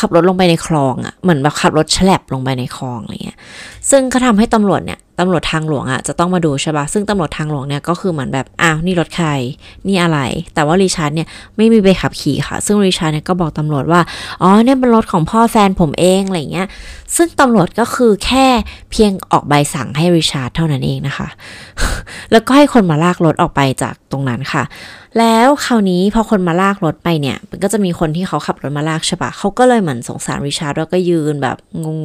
[0.00, 3.38] ขับรถลงไปในคลองอะ่ะเหมือนแบบขับรถแฉลบลงไปในคลองอะไรเงี้ย
[3.90, 9.28] ซึ่งก็ทำให้ตำรวจเนี่ยตำรวจทางหลวงอะ่ะจะต้องมาดูใช่ปะซึ่งตำรวจทางหลวงเนี่ยก็คือเหมือนแบบอ้าวนี่รถใคร
[9.86, 10.18] นี่อะไร
[10.54, 14.00] แต่ว่าริชาร์ดเนี่ยไม่มีใบขับขี่ค่ะ ซึ่งริชาร์ดเนี่ยก็บอกตำรวจว่า
[14.42, 16.66] อ๋อเนี่ยเป็นรถของพ่อแฟนผมเองอะไรเงี้ย
[17.16, 18.46] ซึ่งตำรวจก็คือแค่
[18.90, 21.28] เพียงออกใบสั่งให้ริชาร์ดเท่านั้นเองนะคะ
[22.32, 24.62] แล้วก็ให้คนมาลากรถออกไปจากตรงนั้นค่ะ
[25.18, 31.56] แล้วคราวนี้พอคนมาลากรถไปเนี่ย มันก็จะมีคนที่เขาขับรถมาลากใช่ปะเขาก็เลยเหมือนสงสารริชาร์ดแล้วก็ยืนแบบ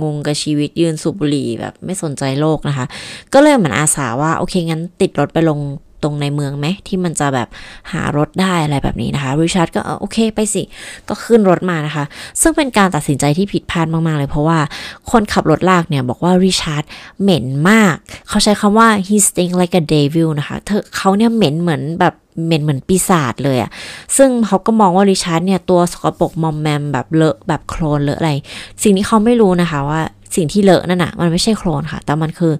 [0.02, 2.86] งงๆกับชีวิตยืนสูบบุหรี่แบบไม่สนใจโลกนะคะ
[3.34, 5.60] ก็เลยเหมือนอาสาว่าโอเคงั้นติดรถไปลง
[6.04, 7.48] ตรงในเมืองไหมที่มันจะแบบ
[7.92, 10.64] หารถได้อะไรแบบนี้นะคะริชาร์ดก็โอเคไปสิ
[11.10, 12.06] ก็ขึ้นรถมานะคะ
[12.42, 14.60] ซึ่งเป็นการตัดสินใจที่ผิดพลาดมาก ๆ เลย เพราะว่า
[15.12, 16.84] คนขับรถลากเนี่ย บอกว่าริชาร์ด
[17.22, 17.96] เหม็นมาก
[18.30, 22.14] เขาใช้คำว่า he stink like a devil นะคะเธอเขาเนี่ยเหม็นเหมือนแบบ
[22.46, 23.72] เหม็นเหมือนปีศาจเลยอะ
[24.18, 28.32] ซึ่งเขาก็มองว่าริชาร์ดเนี่ยตัวสกปรกมอมแมมแบบเลอะแบบโคลนเลอะอะไร
[28.84, 30.02] สิ่งที่เขาไม่รู้นะคะว่า
[30.36, 32.54] สิ่งที่เลอะนั่นน่ะ มันไม่ใช่โคลนค่ะ แต่มันคือ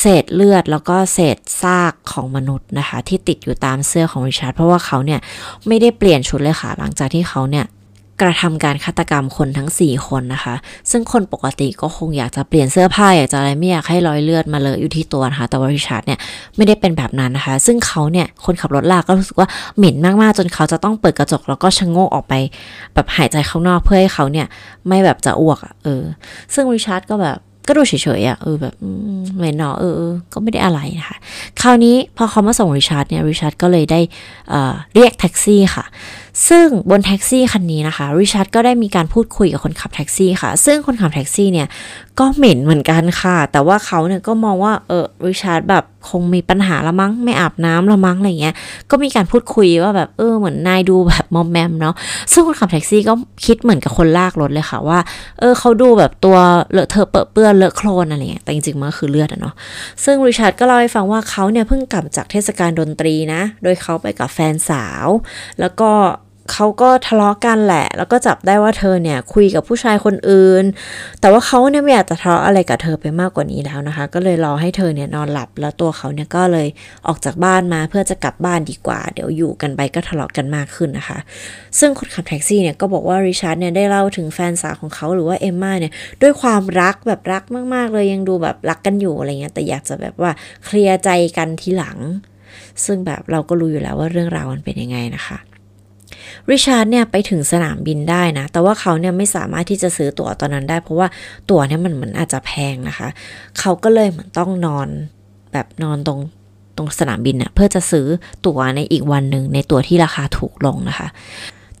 [0.00, 5.20] เศษเลือดแล้วก็เศษซากของมนุษย์นะคะ ที่ติดอยู่ตามเสื้อของริชาร์ดเพราะว่าเขาเนี่ย
[5.66, 7.64] ไม่ได้เปลี่ยนชุดเลยค่ะ หลังจากที่เขาเนี่ย
[8.20, 10.54] กระทำการฆาตกรรมคนทั้ง 4 คนนะคะ
[10.90, 16.18] ซึ่งคนปกติก็คงอยากจะเปลี่ยนเสื้อผ้าอยากจะอะไรไม่อยากให้รอยเลือดมาเลออยู่ที่ตัวนะคะแต่ว่าริชาร์ดเนี่ย
[16.56, 22.34] ไม่ได้เป็นแบบนั้นนะคะ ซึ่งเขาเนี่ยคนขับรถลากก็รู้สึกว่าเหม็นมากๆ จนเขาจะต้องเปิดกระจกแล้วก็ชะโงกออกไป
[22.94, 24.46] แบบหายใจข้างนอกเพื่อให้เขาเนี่ย
[24.88, 26.02] ไม่แบบจะอ้วกอะเออ
[26.54, 28.74] ซึ่งริชาร์ดก็แบบก็ดูเฉยๆอะเออแบบ
[29.36, 30.00] เหม็นเนาะเออ
[30.32, 31.16] ก็ไม่ได้อะไรนะคะ
[31.60, 34.00] คราวนี้พอเขามาส่งริชาร์ดเนี่ยริชาร์ดก็เลยได้
[34.94, 35.84] เรียกแท็กซี่ค่ะ
[36.48, 41.68] ซึ่งบนแท็กซี่คันนี้นะคะริชาร์ดก็ได้มีการพูดคุยกับคนขับแท็กซี่ค่ะ ซึ่งคนขับแท็กซี่เนี่ย
[42.18, 48.54] ก็เหม็นเหมือนกันค่ะ แต่ว่าเขาเนี่ยก็มองว่าเออริชาร์ดแบบคงมีปัญหาละมั้งไม่อาบน้ำละมั้งอะไรเงี้ย
[48.90, 51.94] ก็มีการพูดคุยว่าแบบเออเหมือนนายดูแบบมอมแมมเนาะ
[52.32, 53.12] ซึ่งคนขับแท็กซี่ก็
[53.46, 54.98] คิดเหมือนกับคนลากรถเลยค่ะว่า
[55.40, 56.36] เออเขาดูแบบตัว
[56.72, 59.54] เลอะเทอะเปื้อนเลอะโคลนอะไรเงี้ย แต่จริงๆมันก็คือเลือดอะเนาะ
[60.04, 65.06] ซึ่งริชาร์ดก็เล่าให้ฟังว่าเขาเนี่ยเพิ่งกลับจากเทศกาลดนตรีนะ โดยเขาไปกับแฟนสาว
[65.60, 65.90] แล้วก็
[66.52, 70.64] เขาก็ทะเลาะกันแหละ แล้วก็จับได้ว่าเธอเนี่ยคุยกับผู้ชายคนอื่น
[71.20, 76.68] แต่ว่าเขาเนี่ยไม่อยากจะทะเลาะอะไรกับเธอไปมากกว่านี้แล้วนะคะ ก็เลยรอให้เธอเนี่ยนอนหลับ แล้วตัวเขาเนี่ยก็เลย
[77.06, 81.18] ออกจากบ้านมาเพื่อจะกลับบ้านดีกว่า เดี๋ยวอยู่กันไปก็ทะเลาะกันมากขึ้นนะคะ
[81.78, 90.30] ซึ่งคนขับแท็กซี่เนี่ยก็บอกว่าริชาร์ดเนี่ยได้เล่าถึงแฟนสาวของเขาหรือว่าเอมมาเนี่ยด้วยความรักแบบรักมากๆเลยยังดูแบบรักกันอยู่อะไรเงี้ยแต่อยากจะแบบว่า
[90.64, 91.98] เคลียร์ใจกันทีหลัง
[92.84, 95.38] ซึ่งแบบเราก็รู้อยู่แล้วว่าเรื่องราวมันเป็นยังไงนะคะ
[96.50, 101.08] ริชาร์ดเนี่ยไปถึงสนามบินได้นะ แต่ว่าเขาเนี่ยไม่สามารถที่จะซื้อตั๋วตอนนั้นได้ เพราะว่า
[101.50, 103.08] ตั๋วเนี่ยมันเหมือนอาจจะแพงนะคะ
[103.58, 104.88] เขาก็เลยเหมือนต้องนอน
[105.52, 106.20] แบบนอนตรง
[106.76, 108.06] ตรงสนามบินนะ่ะเพื่อจะซื้อ
[108.46, 111.08] ตั๋วในอีกวันหนึ่งในตั๋วที่ราคาถูกลงนะคะ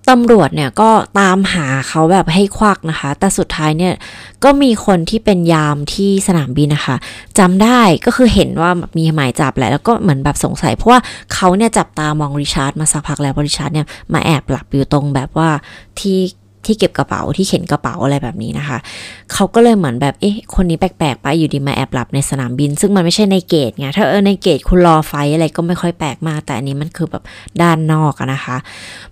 [0.08, 0.90] ตำรวจเนี่ยก็
[1.20, 3.94] ตามหาเขาแบบให้ควักนะคะ แต่สุดท้ายเนี่ย
[4.44, 6.96] ก็มีคนที่เป็นยามที่สนามบินนะคะ
[7.38, 11.00] จำได้ก็คือเห็นว่ามีหมายจับแหละแล้วก็เหมือนแบบสงสัย เพราะว่า
[11.34, 15.50] เขาเนี่ยจับตามองริชาร์ดมาสักพักแล้วริชาร์ดเนี่ยมาแอบหลับอยู่ตรงแบบว่า
[16.00, 16.18] ที่
[16.66, 18.78] ที่เก็บกระเป๋าที่เข็นกระเป๋าอะไรแบบนี้นะคะ
[19.32, 27.22] เขาก็เลยเหมือนแบบเอ๊ะคนนี้แปลกๆไปอยู่ดีมาแอบหลับในสนามบิน ซึ่งมันไม่ใช่ใน gate ไงถ้าเออใน gate คุณรอ flight อะไรก็ไม่ค่อยแปลกมากแต่อันนี้มันคือแบบ
[27.62, 28.56] ด้านนอกนะคะ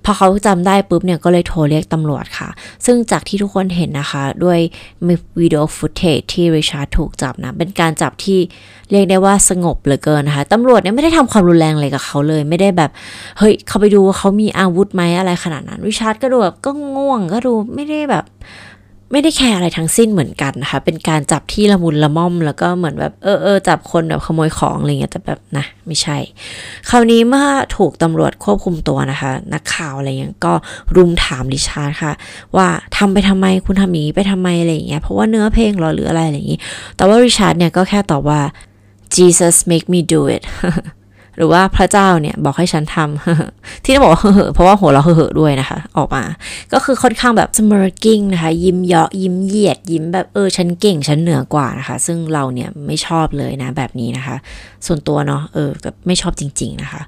[0.05, 2.49] พอเขาจำได้ปุ๊บเนี่ยก็เลยโทรเรียกตำรวจค่ะ
[2.85, 4.59] ซึ่งจากที่ทุกคนเห็นนะคะ ด้วย
[5.41, 8.41] วิดีโอ footage ที่ริชาร์ดถูกจับนะ เป็นการจับที่
[8.91, 12.91] เรียกได้ว่าสงบเหลือเกินนะคะตำรวจเนี่ยไม่ได้ทำความรุนแรงอะไรกับเขาเลย ไม่ได้แบบ
[13.39, 18.25] เฮ้ย เขาไปดูว่าเขามีอาวุธไหมอะไรขนาดนั้น ริชาร์ดก็ดูแบบก็ง่วงก็ดูไม่ได้แบบ
[19.13, 26.19] ไม่ได้แคร์อะไรทั้งสิ้นเหมือนกันนะคะ เป็นการจับที่ละมุนละม่อม แล้วก็เหมือนแบบเออเออจับคนแบบขโมยของอะไรเงี้ยแต่แบบนะไม่ใช่
[26.89, 30.53] คราวนี้เมื่อถูกตำรวจควบคุมตัวนะคะ นักข่าวอะไรเงี้ยก็
[30.97, 32.13] รุมถามริชาร์ดค่ะ
[32.57, 36.59] ว่าทำไปทำไมคุณทำอย่างนี้ไปทำไมอะไรเงี้ยเพราะว่าเนื้อเพลงหรอหรืออะไรอะไรอย่างงี้
[36.97, 38.41] แต่ว่าริชาร์ดเนี่ยก็แค่ตอบว่า
[39.17, 40.43] Jesus make me do it
[41.37, 46.25] หรือว่าพระเจ้าเนี่ยบอกให้ฉันทำที่ต้องบอกว่าเหอเพราะว่าโหเราเหอด้วยนะคะ ออกมา
[46.73, 54.37] ก็คือค่อนข้างแบบ smirking นะคะ ยิ้มเยาะยิ้มเยียด ยิ้มแบบเออ ฉันเก่งฉันเหนือกว่านะคะ ซึ่งเราเนี่ยไม่ชอบเลยนะแบบนี้นะคะ
[54.87, 55.71] ส่วนตัวเนาะเออ
[56.07, 57.03] ไม่ชอบจริง ๆ นะคะ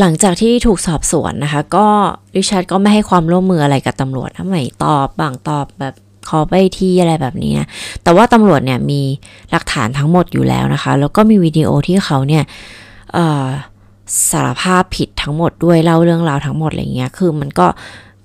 [0.00, 1.86] หลังจากที่ถูกสอบสวนนะคะ ก็
[2.36, 5.94] ริชาร์ดก็ไม่ให้ความร่วมมืออะไรกับตำรวจนะไมตอบบางตอบแบบ
[6.28, 7.68] ขอไปที่อะไรแบบนี้นะ
[8.02, 9.00] แต่ว่าตำรวจเนี่ยมี
[9.50, 12.42] หลักฐานทั้งหมดอยู่แล้วนะคะ แล้วก็มีวิดีโอที่เขาเนี่ย
[14.30, 17.66] สารภาพผิดทั้งหมดด้วยเล่าเรื่องราวทั้งหมดอะไรเงี้ยคือมันก็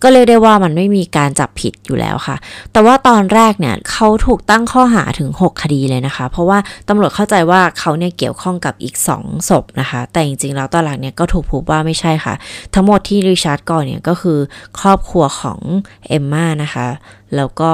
[0.04, 2.36] ก็เรียกได้ว่ามันไม่มีการจับผิดอยู่แล้วค่ะ
[2.71, 6.58] แต่ว่าตอนแรกเนี่ยเขาถูกตั้งข้อหาถึง 6 คดีเลยนะคะ เพราะว่า
[6.89, 12.34] ตำรวจเข้าใจว่าเขาเนี่ยเกี่ยวข้องกับอีก 2 ศพนะคะ แต่จริงๆ แล้วตอนหลังเนี่ยก็ถูกพบว่าไม่ใช่ค่ะ
[12.73, 14.39] ทั้งหมดที่ริชาร์ดก่อนเนี่ยก็คือ
[14.80, 15.60] ครอบครัวของ
[16.08, 16.88] เอมมานะคะ
[17.36, 17.71] แล้วก็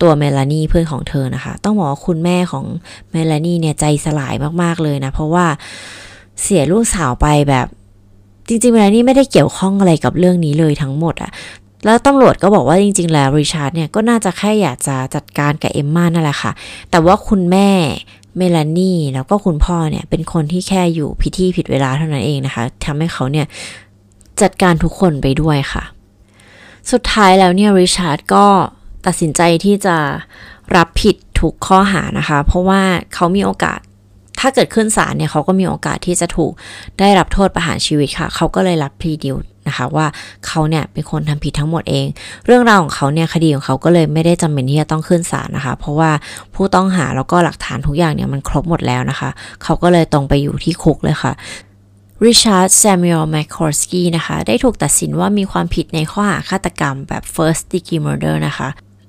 [0.00, 2.64] ตัวเมลานีเพื่อนของเธอนะคะ ต้องบอกว่าคุณแม่ของ
[3.12, 5.46] เมลานีเนี่ยใจสลายมากๆเลยนะ เพราะว่า
[6.42, 7.66] เสียลูกสาวไปแบบ
[8.48, 11.30] จริงๆเมลานี่ไม่ได้เกี่ยวข้องอะไรกับเรื่องนี้เลยทั้งหมดอะ
[11.84, 16.52] แล้วตำรวจก็บอกว่าจริง ๆ แล้วริชาร์ดเนี่ยก็น่าจะแค่อยากจะจัดการกับเอมมานั่นแหละค่ะ
[16.90, 17.68] แต่ว่าคุณแม่
[18.36, 23.46] เมลานี่แล้วก็คุณพ่อเนี่ยเป็นคนที่แค่อยู่พิธีผิดเวลาเท่านั้นเองนะคะทำให้เขาเนี่ย
[24.42, 25.82] จัดการทุกคนไปด้วยค่ะ
[26.90, 28.46] สุดท้ายแล้วเนี่ยริชาร์ดก็
[29.06, 29.96] ตัดสินใจที่จะ
[30.76, 32.82] รับผิดทุกข้อหานะคะ เพราะว่า
[33.14, 33.80] เขามีโอกาส
[34.40, 36.52] ถ้าเกิดขึ้นศาลเนี่ยเขาก็มีโอกาสที่จะถูก
[36.98, 39.36] ได้รับโทษประหารชีวิตค่ะ เขาก็เลยรับ plea deal
[39.68, 40.06] นะคะว่า
[40.46, 42.06] เขาเนี่ยเป็นคนทำผิดทั้งหมดเอง
[42.46, 46.10] เรื่องราวของเขาเนี่ยคดีของเขาก็เลยไม่ได้จำเป็นที่จะต้องขึ้นศาลนะคะ เพราะว่า
[46.54, 49.30] ผู้ต้องหาแล้วก็หลักฐานทุกอย่างเนี่ยมันครบหมดแล้วนะคะ
[49.62, 51.32] เขาก็เลยตรงไปอยู่ที่คุกเลยค่ะ
[52.24, 58.68] ริชาร์ดแซมูเอลแมคคอร์สกี้นะคะ ได้ถูกตัดสินว่ามีความผิดในข้อหาฆาตกรรมแบบ first degree murder นะคะ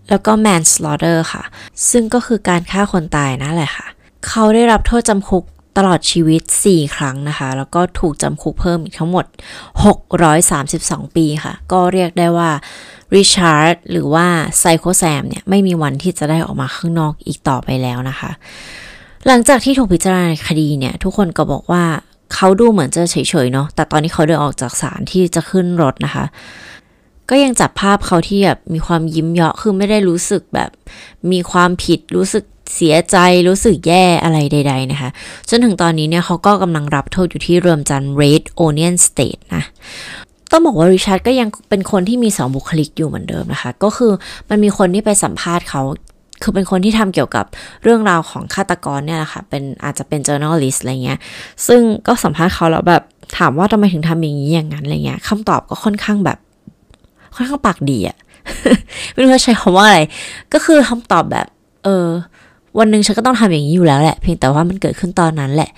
[0.09, 1.43] แล้วก็ manslaughter ค่ะ
[1.89, 3.87] ซึ่งก็คือการฆ่าคนตายนั่นแหละค่ะ
[4.27, 5.43] เขาได้รับโทษจำคุก
[5.77, 9.25] ตลอดชีวิต 4 ครั้งนะคะ แล้วก็ถูกจำคุกเพิ่มอีกทั้งหมด
[10.35, 12.49] 632 ปีค่ะ ก็เรียกได้ว่า
[13.15, 14.25] ริชาร์ดหรือว่า
[14.59, 18.31] ไซโคแซมเนี่ย ไม่มีวันที่จะได้ออกมาข้างนอกอีกต่อไปแล้วนะคะ
[19.27, 21.83] หลังจากที่ถูกพิจารณาคดีเนี่ย ทุกคนก็บอกว่า
[22.33, 23.15] เขาดูเหมือนจะเฉ
[23.45, 26.25] ยๆเนาะแต่ตอนนี้เขาเดินออกจากศาลที่จะขึ้นรถนะคะ
[27.29, 30.69] ก็ยังจับภาพเขาที่แบบมีความยิ้มเยาะคือไม่ได้รู้สึกแบบ
[31.31, 32.43] มีความผิดรู้สึก
[32.75, 35.09] เสียใจรู้สึกแย่อะไรใด ๆ นะคะ
[35.49, 39.63] จนถึงตอนนี้เนี่ยเขาก็กำลังรับโทษอยู่ที่เรือนจำ Red Onion State นะ
[40.51, 44.11] ต้องบอกว่าริชาร์ดก็ยังเป็นคนที่มีสองบุคลิกอยู่เหมือนเดิมนะคะ ก็คือ
[44.49, 45.81] มันมีคนที่ไปสัมภาษณ์เขา
[46.43, 47.45] คือเป็นคนที่ทำเกี่ยวกับ
[47.83, 51.19] เรื่องราวของฆาตกรเนี่ยแหละค่ะเป็นอาจจะเป็น journalist อะไรเงี้ย
[51.67, 53.03] ซึ่งก็สัมภาษณ์เขาแล้วแบบ
[53.37, 56.37] ถามว่าทำไมถึงทำอย่างนี้อย่างนั้นอะไรเงี้ยคำตอบก็ค่อนข้างแบบ
[57.35, 58.17] ค่อนข้างปากดีอะ
[59.11, 59.99] ไม่รู้จะใช้คำว่าอะไร
[60.53, 61.47] ก็คือคำตอบแบบ
[61.83, 62.07] เออ
[62.79, 65.69] วันหนึ่งฉันก็ต้องทำอย่างนี้อยู่แล้วแหละ เพียงแต่ว่ามันเกิดขึ้นตอนนั้นแหละ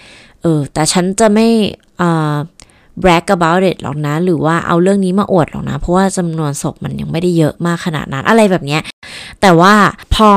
[0.42, 1.48] เออ แต่ฉันจะไม่
[2.02, 2.36] อ่า
[3.04, 8.82] brag about it หรอกนะ หรือว่าเอาเรื่องนี้มาอวดหรอกนะ เพราะว่าจำนวนศพมันยังไม่ได้เยอะมากขนาดนั้น อะไรแบบเนี้ย
[9.42, 9.74] แต่ว่า
[10.16, 10.30] พอ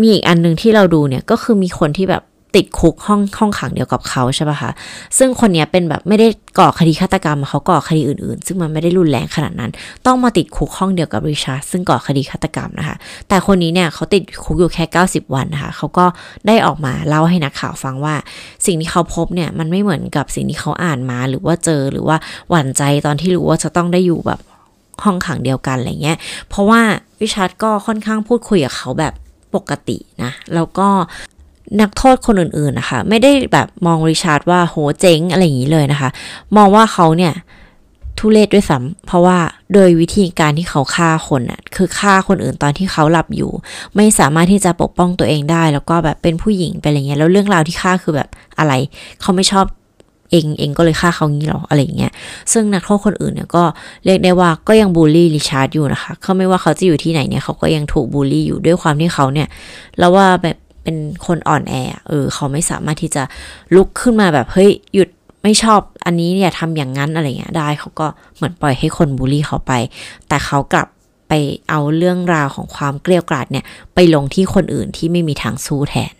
[0.00, 2.22] มีอีกอันหนึ่งที่เราดูเนี่ย ก็คือมีคนที่แบบ
[2.56, 4.70] ติดคุกห้องห้องขังเดียวกับเขาใช่ป่ะคะ
[5.18, 6.28] ซึ่งคนนี้เป็นแบบไม่ได้
[6.58, 9.70] ก่อคดีฆาตกรรมเขาก่อคดีอื่นๆ ซึ่งมันไม่ได้รุนแรงขนาดนั้น
[10.06, 12.96] ต้องมาติดคุกห้องเดียวกับริชาร์ดซึ่งก่อคดีฆาตกรรมนะคะ
[13.28, 16.06] แต่คนนี้เนี่ยเขาติดคุกอยู่แค่ 90 วันนะคะเขาก็
[16.46, 18.14] ได้ออกมาเล่าให้นักข่าวฟังว่า
[18.66, 22.16] สิ่งที่เขาพบเนี่ยมันไม่เหมือนกับสิ่งที่เขาอ่านมาหรือว่าเจอหรือว่า
[22.50, 24.40] หวั่นใจตอนที่รู้ว่าจะต้องได้อยู่แบบ
[25.04, 26.18] ห้องขังเดียวกันอะไรเงี้ย
[26.48, 26.80] เพราะว่า
[27.20, 29.14] ริชาร์ดก็ค่อนข้างพูดคุยกับเขาแบบ
[29.54, 30.88] ปกตินะ แล้วก็
[31.80, 36.08] นักโทษคนอื่นๆนะคะไม่ได้แบบมองริชาร์ดว่าโหเจ๋งอะไรอย่างนี้เลยนะคะ
[36.56, 37.34] มองว่าเขาเนี่ย
[38.18, 39.38] ทุเลศด้วยซ้ำเพราะว่า
[39.74, 43.50] โดยวิธีการที่เขาฆ่าคนน่ะคือฆ่าคนอื่นตอนที่เขาหลับอยู่
[43.96, 48.72] ไม่สามารถที่จะปกป้องตัวเองได้ แล้วก็แบบเป็นผู้หญิงไปอะไรเงี้ยแล้วเรื่องราวที่ฆ่าคือแบบอะไร
[49.20, 49.66] เขาไม่ชอบ
[50.30, 52.12] เองเองก็เลยฆ่าเขางี้หรออะไรเงี้ย
[52.52, 53.64] ซึ่งนักโทษคนอื่นเนี่ยก็
[54.04, 59.48] เรียกได้ว่าก็ยังบูลลี่ริชาร์ดอยู่นะคะเขาไม่ว่าเขาจะอยู่ที่ไหนเนี่ยเขาก็ยังถูกบูลลี่อยู่ด้วยความที่เขาเนี่ย
[59.98, 60.56] แล้วว่าแบบ
[60.88, 61.74] เป็นคนอ่อนแอ
[62.08, 63.22] เออ เขาไม่สามารถที่จะ
[63.74, 65.08] ลุกขึ้นมาแบบเฮ้ยหยุด
[65.42, 69.72] ไม่ชอบอันนี้เนี่ยทำอย่างนั้นอะไรเงี้ยได้เขาก็เหมือนปล่อยให้คนบูลลี่เขาไป
[70.28, 70.88] แต่เขากลับ
[71.28, 71.32] ไป
[71.68, 73.64] เอาเรื่องราวของความเกลียวกราดเนี่ย
[73.94, 76.14] ไปลงที่คนอื่นที่ไม่มีทางสู้แทน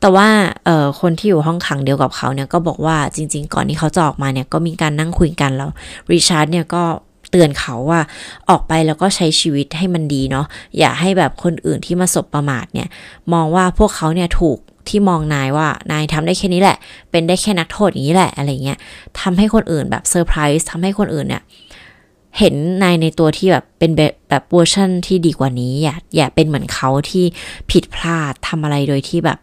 [0.00, 0.28] แต่ว่า
[0.64, 5.70] เอ่อคนที่อยู่ห้องขังเดียวกับเขาเนี่ยก็บอกว่าจริง ๆ ก่อนที่เขาจะออกมาเนี่ยก็มีการนั่งคุยกันแล้ว
[6.12, 6.82] ริชาร์ดเนี่ยก็
[7.34, 8.00] เตือนเขาว่า
[8.50, 10.46] ออกไปแล้วก็ใช้ชีวิตให้มันดีเนาะ
[10.78, 12.88] อย่าให้แบบคนอื่นที่มาสบประมาทเนี่ย
[13.32, 14.58] มองว่าพวกเขาเนี่ยถูก
[14.88, 16.78] ที่มองนายว่านายทำได้แค่นี้แหละ
[17.10, 18.78] เป็นได้แค่นักโทษอย่างนี้แหละอะไรเงี้ย
[19.20, 21.42] ทำให้คนอื่นแบบเซอร์ไพรส์ทำให้คนอื่นเนี่ย
[22.38, 27.24] เห็นนายในตัวที่แบบเป็นแบบแบบเวอร์ชันที่ดีกว่านี้ อย่าอย่าเป็นเหมือนเขาที่
[27.70, 29.38] ผิดพลาดทำอะไรโดยที่แบบ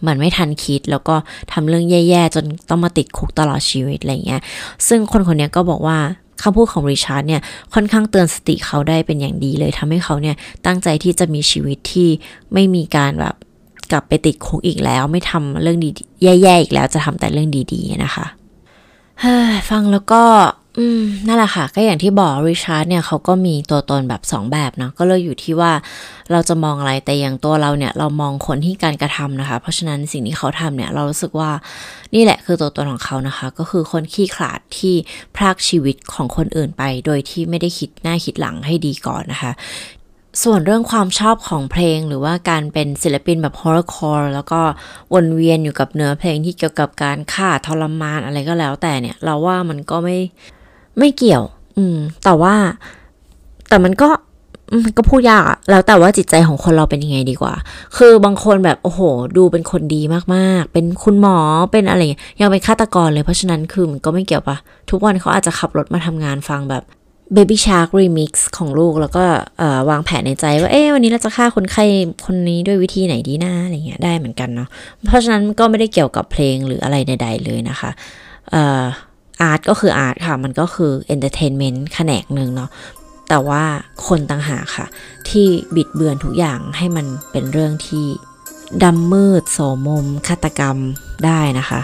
[0.00, 1.14] เหมือนไม่ทันคิดแล้วก็
[1.52, 4.40] ทำเรื่องแย่ๆ จนต้องมาติดคุกตลอดชีวิตอะไรเงี้ย
[4.88, 5.98] ซึ่งคนคนนี้ก็บอกว่า
[6.42, 7.42] คำพูดของริชาร์ดเนี่ย
[7.74, 10.36] ค่อนข้างเตือนสติเขาได้เป็นอย่างดีเลยทำให้เขาเนี่ย
[10.66, 12.08] ตั้งใจที่จะมีชีวิตที่
[12.52, 13.34] ไม่มีการแบบ
[13.92, 15.88] กลับไปติดคุกอีกแล้ว ไม่ทำเรื่องดี
[16.22, 18.26] แย่ๆอีกแล้วจะทำแต่เรื่องดีๆนะคะ
[19.70, 20.22] ฟังแล้วก็
[20.78, 25.72] อืม นั่นแหละค่ะ ก็อย่างที่บอกริชาร์ดเนี่ยเขาก็มีตัวตนแบบ 2 แบบนะก็เลยอยู่ที่ว่า
[26.32, 31.50] เราจะมองอะไรแต่อย่างตัวเราเนี่ย เรามองคนที่การกระทำนะคะ เพราะฉะนั้นสิ่งที่เขาทำเนี่ย เรารู้สึกว่า
[32.14, 34.94] นี่แหละคือตัวตนของเขานะคะ ก็คือคนขี้ขลาดที่
[35.36, 39.52] พรากชีวิตของคนอื่นไป โดยที่ไม่ได้คิดหน้าคิดหลังให้ดีก่อนนะคะ
[40.42, 44.60] ส่วนเรื่องความชอบของเพลงหรือว่าการเป็นศิลปินแบบฮอร์คอร์แล้วก็
[45.14, 50.18] วนเวียนอยู่กับเนื้อเพลงที่เกี่ยวกับการฆ่าทรมานอะไรก็แล้วแต่เนี่ย เราว่ามันก็ไม่
[51.00, 51.44] ไม่เกี่ยว
[51.78, 52.54] อืม แต่ว่า
[53.68, 54.08] แต่มันก็
[54.84, 57.54] มันก็พูดยากอะแล้วแต่ว่าจิตใจของคนเราเป็นยังไงดีกว่า
[57.96, 59.00] คือบางคนแบบโอ้โห
[59.36, 60.02] ดูเป็นคนดี
[60.34, 61.38] มากๆ เป็นคุณหมอ
[61.72, 62.00] เป็นอะไร
[62.40, 64.56] ยังเป็นฆาตกรเลย เพราะฉะนั้นคือมันก็ไม่เกี่ยวปะ
[64.90, 66.82] ทุกวันเขาอาจจะขับรถมาทำงานฟังแบบ
[67.36, 69.24] Baby Shark Remix ของลูกแล้วก็
[69.90, 71.84] วางแผนในใจว่า เอ๊ะวันนี้เราจะฆ่าคนไข้
[72.26, 74.68] คนนี้ด้วยวิธีไหนดีนะอะไรเงี้ยได้เหมือนกันเนาะ
[75.06, 77.90] เพราะฉะนั้นก็ไม่ได้เกี่ยวกับเพลงหรืออะไรใดๆเลยนะคะ
[79.42, 82.70] art ก็คือ art ค่ะ มันก็คือ entertainment แขนงหนึ่งเนาะ
[83.28, 83.62] แต่ว่า
[84.06, 84.86] คนต่างหากค่ะ
[85.28, 88.06] ที่บิดเบือนทุกอย่างให้มันเป็นเรื่องที่
[88.82, 90.76] ดำมืดโสมมฆาตกรรม
[91.24, 91.80] ได้นะคะ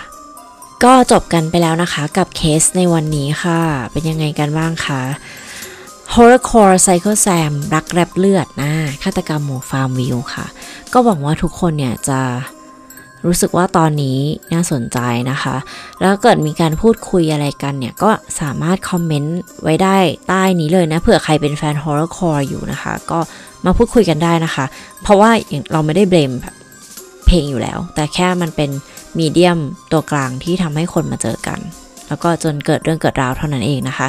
[0.85, 3.61] ก็จบกันไปแล้วนะคะกับเคสในวันนี้ค่ะ
[3.93, 5.03] เป็นยังไงกันบ้างคะ
[6.15, 10.47] Horrorcore Psycho Sam รักแรบเลือดนะฆาตกรรมหมู่ฟาร์มวิวค่ะ
[10.93, 12.21] ก็หวังว่าทุกคนเนี่ยจะ
[13.27, 14.19] รู้สึกว่าตอนนี้
[14.53, 14.99] น่าสนใจ
[15.31, 15.57] นะคะ
[16.01, 18.11] แล้วเกิดมีการพูดคุยอะไรกันเนี่ย ก็
[18.41, 19.97] สามารถคอมเมนต์ไว้ได้
[20.29, 23.19] ใต้นี้เลยนะเผื่อใครเป็นแฟน Horrorcore อยู่นะคะ ก็
[23.65, 24.65] มาพูดคุยกันได้นะคะ
[25.03, 25.31] เพราะว่า
[25.73, 26.33] เราไม่ได้เบลม
[27.27, 28.71] เพลงอยู่แล้ว แต่แค่มันเป็น
[29.19, 29.59] มีเดียม
[29.93, 31.59] ตัวกลางที่ทำให้คนมาเจอกัน
[32.09, 34.07] แล้วก็จนเกิดเรื่องเกิดราวเท่านั้นเองนะคะ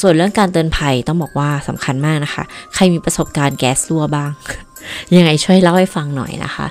[0.00, 2.44] ส่วนเรื่องการเตือนภัยต้องบอกว่าสำคัญมากนะคะ
[2.74, 4.30] ใครมีประสบการณ์แก๊สรั่วบ้าง
[5.16, 6.66] ยังไงช่วยเล่าให้ฟังหน่อยนะคะ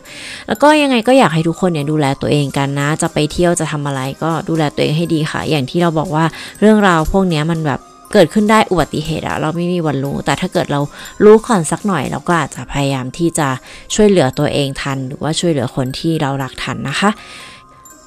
[0.47, 6.25] แล้วก็ยังไงก็อยากให้ทุกคนเนี่ยดูแลตัวเองกันนะ จะไปเที่ยวจะทำอะไรก็ดูแลตัวเองให้ดีค่ะ อย่างที่เราบอกว่า
[6.59, 7.79] เรื่องราวพวกนี้มันแบบ
[8.13, 10.79] เกิดขึ้นได้อุบัติเหตุอะเราไม่มีวันรู้ แต่ถ้าเกิดเรา
[11.23, 13.47] รู้ก่อนสักหน่อย เราก็อาจจะพยายามที่จะ
[13.95, 17.09] ช่วยเหลือตัวเองทัน หรือว่าช่วยเหลือคนที่เรารักทันนะคะ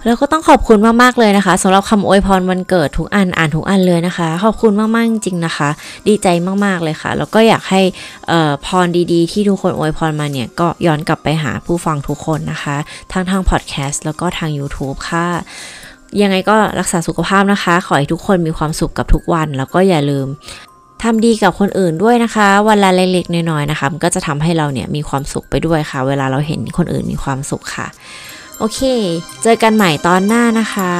[0.04, 5.68] แล้วก็ต้องขอบคุณมากๆเลยนะคะสำหรับคำอวยพรวันเกิดทุกอันอ่านทุกอันเลยนะคะ ขอบคุณมากๆจริงๆนะคะ
[6.08, 6.28] ดีใจ
[6.64, 7.80] มากๆเลยค่ะ แล้วก็อยากให้
[8.66, 12.76] พรดีๆ ที่ทุกคนอวยพรมาเนี่ยก็ย้อนกลับไปหาผู้ฟังทุกคนนะคะ
[13.12, 15.26] ทั้งทางพอดแคสต์แล้วก็ทาง YouTube ค่ะ
[16.22, 20.26] ยังไงก็รักษาสุขภาพนะคะ ขอให้ทุกคนมีความสุขกับทุกวัน แล้วก็อย่าลืม
[21.02, 27.88] ทำดีกับคนอื่นด้วยนะคะ วันละเล็กๆน้อยๆนะคะมันก็จะทำให้เราเนี่ยมีความสุขไปด้วยค่ะ เวลาเราเห็นคนอื่นมีความสุขค่ะ
[28.62, 28.82] โอเค
[29.42, 30.94] เจอกันใหม่ตอนหน้านะคะ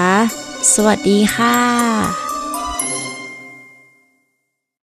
[0.75, 1.57] สวัสดีค่ะ